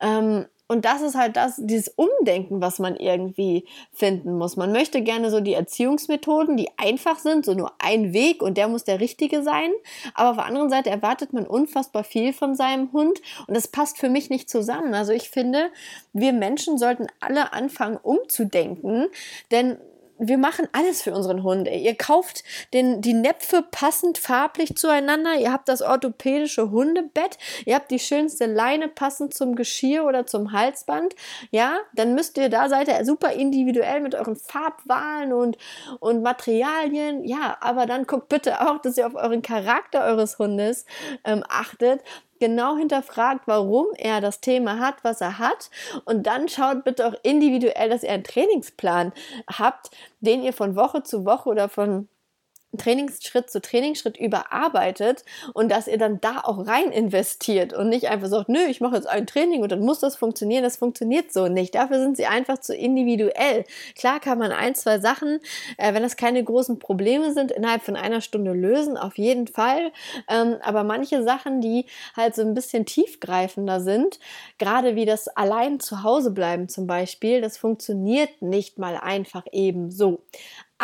Ähm, 0.00 0.46
und 0.66 0.86
das 0.86 1.02
ist 1.02 1.14
halt 1.14 1.36
das, 1.36 1.56
dieses 1.58 1.88
Umdenken, 1.88 2.62
was 2.62 2.78
man 2.78 2.96
irgendwie 2.96 3.66
finden 3.92 4.38
muss. 4.38 4.56
Man 4.56 4.72
möchte 4.72 5.02
gerne 5.02 5.30
so 5.30 5.40
die 5.40 5.52
Erziehungsmethoden, 5.52 6.56
die 6.56 6.70
einfach 6.78 7.18
sind, 7.18 7.44
so 7.44 7.52
nur 7.52 7.72
ein 7.78 8.14
Weg 8.14 8.42
und 8.42 8.56
der 8.56 8.68
muss 8.68 8.82
der 8.82 8.98
richtige 8.98 9.42
sein. 9.42 9.70
Aber 10.14 10.30
auf 10.30 10.36
der 10.36 10.46
anderen 10.46 10.70
Seite 10.70 10.88
erwartet 10.88 11.34
man 11.34 11.46
unfassbar 11.46 12.02
viel 12.02 12.32
von 12.32 12.54
seinem 12.54 12.92
Hund 12.92 13.20
und 13.46 13.54
das 13.54 13.68
passt 13.68 13.98
für 13.98 14.08
mich 14.08 14.30
nicht 14.30 14.48
zusammen. 14.48 14.94
Also 14.94 15.12
ich 15.12 15.28
finde, 15.28 15.70
wir 16.14 16.32
Menschen 16.32 16.78
sollten 16.78 17.08
alle 17.20 17.52
anfangen 17.52 17.98
umzudenken, 17.98 19.08
denn 19.50 19.76
wir 20.18 20.38
machen 20.38 20.68
alles 20.72 21.02
für 21.02 21.12
unseren 21.12 21.42
Hund. 21.42 21.68
Ihr 21.68 21.96
kauft 21.96 22.44
den, 22.72 23.00
die 23.00 23.14
Näpfe 23.14 23.64
passend 23.68 24.18
farblich 24.18 24.76
zueinander. 24.76 25.34
Ihr 25.38 25.52
habt 25.52 25.68
das 25.68 25.82
orthopädische 25.82 26.70
Hundebett. 26.70 27.36
Ihr 27.66 27.74
habt 27.74 27.90
die 27.90 27.98
schönste 27.98 28.46
Leine 28.46 28.88
passend 28.88 29.34
zum 29.34 29.56
Geschirr 29.56 30.04
oder 30.04 30.26
zum 30.26 30.52
Halsband. 30.52 31.14
Ja, 31.50 31.78
dann 31.94 32.14
müsst 32.14 32.38
ihr, 32.38 32.48
da 32.48 32.68
seid 32.68 32.88
ihr 32.88 33.04
super 33.04 33.32
individuell 33.32 34.00
mit 34.00 34.14
euren 34.14 34.36
Farbwahlen 34.36 35.32
und, 35.32 35.58
und 35.98 36.22
Materialien. 36.22 37.24
Ja, 37.24 37.56
aber 37.60 37.86
dann 37.86 38.06
guckt 38.06 38.28
bitte 38.28 38.60
auch, 38.60 38.80
dass 38.80 38.96
ihr 38.96 39.06
auf 39.06 39.14
euren 39.16 39.42
Charakter 39.42 40.04
eures 40.04 40.38
Hundes 40.38 40.86
ähm, 41.24 41.42
achtet 41.48 42.00
genau 42.44 42.76
hinterfragt, 42.76 43.46
warum 43.46 43.86
er 43.96 44.20
das 44.20 44.40
Thema 44.40 44.78
hat, 44.78 44.96
was 45.02 45.22
er 45.22 45.38
hat. 45.38 45.70
Und 46.04 46.26
dann 46.26 46.46
schaut 46.46 46.84
bitte 46.84 47.06
auch 47.06 47.14
individuell, 47.22 47.88
dass 47.88 48.02
ihr 48.02 48.10
einen 48.10 48.22
Trainingsplan 48.22 49.12
habt, 49.50 49.90
den 50.20 50.42
ihr 50.42 50.52
von 50.52 50.76
Woche 50.76 51.02
zu 51.02 51.24
Woche 51.24 51.48
oder 51.48 51.70
von 51.70 52.08
Trainingsschritt 52.76 53.50
zu 53.50 53.60
Trainingsschritt 53.60 54.16
überarbeitet 54.16 55.24
und 55.52 55.70
dass 55.70 55.86
ihr 55.86 55.98
dann 55.98 56.20
da 56.20 56.40
auch 56.44 56.66
rein 56.66 56.90
investiert 56.92 57.72
und 57.72 57.88
nicht 57.88 58.08
einfach 58.08 58.28
sagt, 58.28 58.48
nö, 58.48 58.60
ich 58.68 58.80
mache 58.80 58.96
jetzt 58.96 59.08
ein 59.08 59.26
Training 59.26 59.62
und 59.62 59.72
dann 59.72 59.80
muss 59.80 60.00
das 60.00 60.16
funktionieren. 60.16 60.62
Das 60.62 60.76
funktioniert 60.76 61.32
so 61.32 61.48
nicht. 61.48 61.74
Dafür 61.74 61.98
sind 61.98 62.16
sie 62.16 62.26
einfach 62.26 62.58
zu 62.58 62.74
individuell. 62.74 63.64
Klar 63.96 64.20
kann 64.20 64.38
man 64.38 64.52
ein, 64.52 64.74
zwei 64.74 64.98
Sachen, 64.98 65.40
äh, 65.76 65.94
wenn 65.94 66.02
das 66.02 66.16
keine 66.16 66.42
großen 66.42 66.78
Probleme 66.78 67.32
sind, 67.32 67.52
innerhalb 67.52 67.82
von 67.82 67.96
einer 67.96 68.20
Stunde 68.20 68.52
lösen, 68.52 68.96
auf 68.96 69.18
jeden 69.18 69.46
Fall. 69.46 69.92
Ähm, 70.28 70.56
aber 70.62 70.84
manche 70.84 71.22
Sachen, 71.22 71.60
die 71.60 71.86
halt 72.16 72.34
so 72.34 72.42
ein 72.42 72.54
bisschen 72.54 72.86
tiefgreifender 72.86 73.80
sind, 73.80 74.18
gerade 74.58 74.96
wie 74.96 75.04
das 75.04 75.28
allein 75.28 75.80
zu 75.80 76.02
Hause 76.02 76.30
bleiben 76.30 76.68
zum 76.68 76.86
Beispiel, 76.86 77.40
das 77.40 77.58
funktioniert 77.58 78.42
nicht 78.42 78.78
mal 78.78 78.96
einfach 78.96 79.44
eben 79.52 79.90
so. 79.90 80.20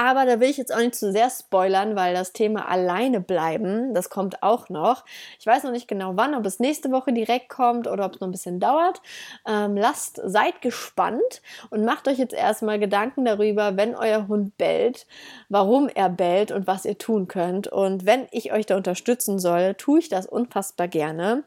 Aber 0.00 0.24
da 0.24 0.40
will 0.40 0.48
ich 0.48 0.56
jetzt 0.56 0.72
auch 0.72 0.78
nicht 0.78 0.94
zu 0.94 1.12
sehr 1.12 1.28
spoilern, 1.28 1.94
weil 1.94 2.14
das 2.14 2.32
Thema 2.32 2.70
alleine 2.70 3.20
bleiben, 3.20 3.92
das 3.92 4.08
kommt 4.08 4.42
auch 4.42 4.70
noch. 4.70 5.04
Ich 5.38 5.44
weiß 5.44 5.62
noch 5.62 5.72
nicht 5.72 5.88
genau 5.88 6.12
wann, 6.14 6.34
ob 6.34 6.46
es 6.46 6.58
nächste 6.58 6.90
Woche 6.90 7.12
direkt 7.12 7.50
kommt 7.50 7.86
oder 7.86 8.06
ob 8.06 8.14
es 8.14 8.20
noch 8.20 8.28
ein 8.28 8.30
bisschen 8.30 8.60
dauert. 8.60 9.02
Ähm, 9.46 9.76
lasst, 9.76 10.18
seid 10.24 10.62
gespannt 10.62 11.42
und 11.68 11.84
macht 11.84 12.08
euch 12.08 12.16
jetzt 12.16 12.32
erstmal 12.32 12.78
Gedanken 12.78 13.26
darüber, 13.26 13.76
wenn 13.76 13.94
euer 13.94 14.26
Hund 14.26 14.56
bellt, 14.56 15.06
warum 15.50 15.90
er 15.94 16.08
bellt 16.08 16.50
und 16.50 16.66
was 16.66 16.86
ihr 16.86 16.96
tun 16.96 17.28
könnt. 17.28 17.68
Und 17.68 18.06
wenn 18.06 18.26
ich 18.30 18.54
euch 18.54 18.64
da 18.64 18.78
unterstützen 18.78 19.38
soll, 19.38 19.74
tue 19.74 19.98
ich 19.98 20.08
das 20.08 20.24
unfassbar 20.24 20.88
gerne. 20.88 21.44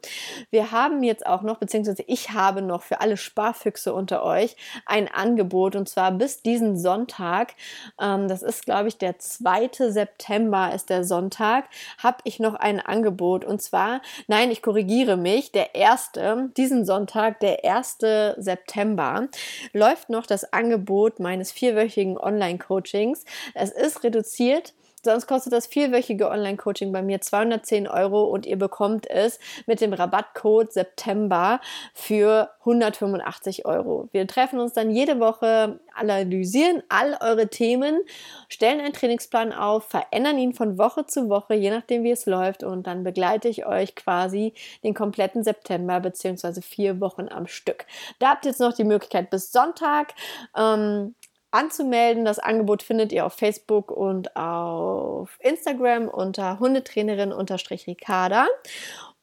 Wir 0.50 0.70
haben 0.70 1.02
jetzt 1.02 1.26
auch 1.26 1.42
noch, 1.42 1.58
beziehungsweise 1.58 2.04
ich 2.06 2.30
habe 2.30 2.62
noch 2.62 2.84
für 2.84 3.00
alle 3.00 3.16
Sparfüchse 3.16 3.92
unter 3.92 4.22
euch 4.22 4.54
ein 4.86 5.08
Angebot 5.12 5.74
und 5.74 5.88
zwar 5.88 6.12
bis 6.12 6.42
diesen 6.42 6.78
Sonntag. 6.78 7.54
Ähm, 8.00 8.28
das 8.28 8.43
ist, 8.44 8.64
glaube 8.64 8.88
ich, 8.88 8.98
der 8.98 9.18
2. 9.18 9.70
September 9.90 10.72
ist 10.72 10.90
der 10.90 11.04
Sonntag, 11.04 11.64
habe 11.98 12.18
ich 12.24 12.38
noch 12.38 12.54
ein 12.54 12.80
Angebot. 12.80 13.44
Und 13.44 13.60
zwar, 13.62 14.00
nein, 14.28 14.50
ich 14.50 14.62
korrigiere 14.62 15.16
mich, 15.16 15.50
der 15.50 15.74
erste, 15.74 16.50
diesen 16.56 16.84
Sonntag, 16.84 17.40
der 17.40 17.64
1. 17.64 17.98
September, 18.36 19.28
läuft 19.72 20.10
noch 20.10 20.26
das 20.26 20.52
Angebot 20.52 21.18
meines 21.18 21.50
vierwöchigen 21.50 22.16
Online-Coachings. 22.18 23.24
Es 23.54 23.70
ist 23.70 24.04
reduziert 24.04 24.74
Sonst 25.04 25.26
kostet 25.26 25.52
das 25.52 25.66
vierwöchige 25.66 26.30
Online-Coaching 26.30 26.92
bei 26.92 27.02
mir 27.02 27.20
210 27.20 27.86
Euro 27.88 28.24
und 28.24 28.46
ihr 28.46 28.56
bekommt 28.56 29.08
es 29.10 29.38
mit 29.66 29.80
dem 29.80 29.92
Rabattcode 29.92 30.72
September 30.72 31.60
für 31.92 32.50
185 32.60 33.66
Euro. 33.66 34.08
Wir 34.12 34.26
treffen 34.26 34.58
uns 34.58 34.72
dann 34.72 34.90
jede 34.90 35.20
Woche, 35.20 35.78
analysieren 35.94 36.82
all 36.88 37.18
eure 37.20 37.48
Themen, 37.48 38.00
stellen 38.48 38.80
einen 38.80 38.94
Trainingsplan 38.94 39.52
auf, 39.52 39.84
verändern 39.84 40.38
ihn 40.38 40.54
von 40.54 40.78
Woche 40.78 41.04
zu 41.04 41.28
Woche, 41.28 41.54
je 41.54 41.70
nachdem 41.70 42.02
wie 42.02 42.10
es 42.10 42.24
läuft 42.24 42.62
und 42.62 42.86
dann 42.86 43.04
begleite 43.04 43.48
ich 43.48 43.66
euch 43.66 43.94
quasi 43.94 44.54
den 44.82 44.94
kompletten 44.94 45.44
September 45.44 46.00
beziehungsweise 46.00 46.62
vier 46.62 47.00
Wochen 47.00 47.28
am 47.28 47.46
Stück. 47.46 47.84
Da 48.18 48.30
habt 48.30 48.46
ihr 48.46 48.52
jetzt 48.52 48.60
noch 48.60 48.72
die 48.72 48.84
Möglichkeit 48.84 49.28
bis 49.28 49.52
Sonntag. 49.52 50.14
Ähm, 50.56 51.14
anzumelden. 51.54 52.24
Das 52.24 52.38
Angebot 52.38 52.82
findet 52.82 53.12
ihr 53.12 53.24
auf 53.26 53.34
Facebook 53.34 53.90
und 53.90 54.36
auf 54.36 55.38
Instagram 55.40 56.08
unter 56.08 56.58
Hundetrainerin-Ricarda. 56.58 58.46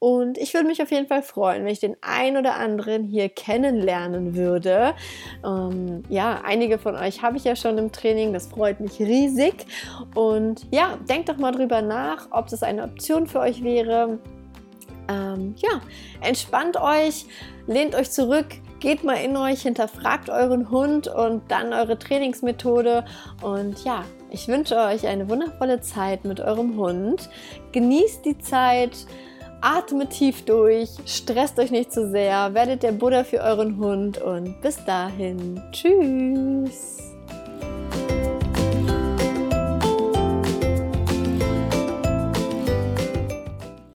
Und 0.04 0.40
ich 0.40 0.56
würde 0.56 0.68
mich 0.68 0.82
auf 0.82 0.90
jeden 0.90 1.06
Fall 1.06 1.22
freuen, 1.22 1.64
wenn 1.64 1.72
ich 1.72 1.80
den 1.80 1.96
ein 2.02 2.36
oder 2.36 2.56
anderen 2.56 3.04
hier 3.04 3.30
kennenlernen 3.30 4.36
würde. 4.36 4.96
Ähm, 5.46 6.02
ja, 6.10 6.42
einige 6.44 6.80
von 6.80 6.96
euch 6.96 7.22
habe 7.22 7.38
ich 7.38 7.44
ja 7.44 7.56
schon 7.56 7.78
im 7.78 7.92
Training, 7.92 8.34
das 8.34 8.48
freut 8.48 8.80
mich 8.80 9.00
riesig. 9.00 9.68
Und 10.16 10.66
ja, 10.72 10.98
denkt 11.08 11.30
doch 11.30 11.38
mal 11.38 11.52
drüber 11.52 11.84
nach, 11.84 12.30
ob 12.32 12.48
das 12.48 12.64
eine 12.64 12.84
Option 12.84 13.28
für 13.28 13.42
euch 13.42 13.64
wäre. 13.64 14.18
Ähm, 15.08 15.54
ja, 15.58 15.82
entspannt 16.22 16.78
euch, 16.78 17.28
lehnt 17.68 17.94
euch 17.94 18.10
zurück, 18.10 18.48
geht 18.82 19.04
mal 19.06 19.14
in 19.14 19.38
euch, 19.38 19.62
hinterfragt 19.62 20.30
euren 20.30 20.70
Hund 20.70 21.08
und 21.08 21.50
dann 21.50 21.72
eure 21.72 21.98
Trainingsmethode. 21.98 23.06
Und 23.42 23.84
ja, 23.86 24.04
ich 24.30 24.48
wünsche 24.50 24.76
euch 24.76 25.08
eine 25.08 25.30
wundervolle 25.30 25.80
Zeit 25.80 26.26
mit 26.26 26.42
eurem 26.42 26.76
Hund. 26.76 27.30
Genießt 27.72 28.26
die 28.26 28.38
Zeit. 28.38 29.06
Atmet 29.62 30.10
tief 30.10 30.44
durch, 30.46 30.90
stresst 31.06 31.60
euch 31.60 31.70
nicht 31.70 31.94
zu 31.94 32.10
sehr, 32.10 32.56
werdet 32.56 32.82
der 32.82 32.94
Buddha 32.94 33.24
für 33.24 33.42
euren 33.42 33.78
Hund 33.78 34.20
und 34.20 34.60
bis 34.60 34.84
dahin. 34.86 35.62
Tschüss. 35.72 37.11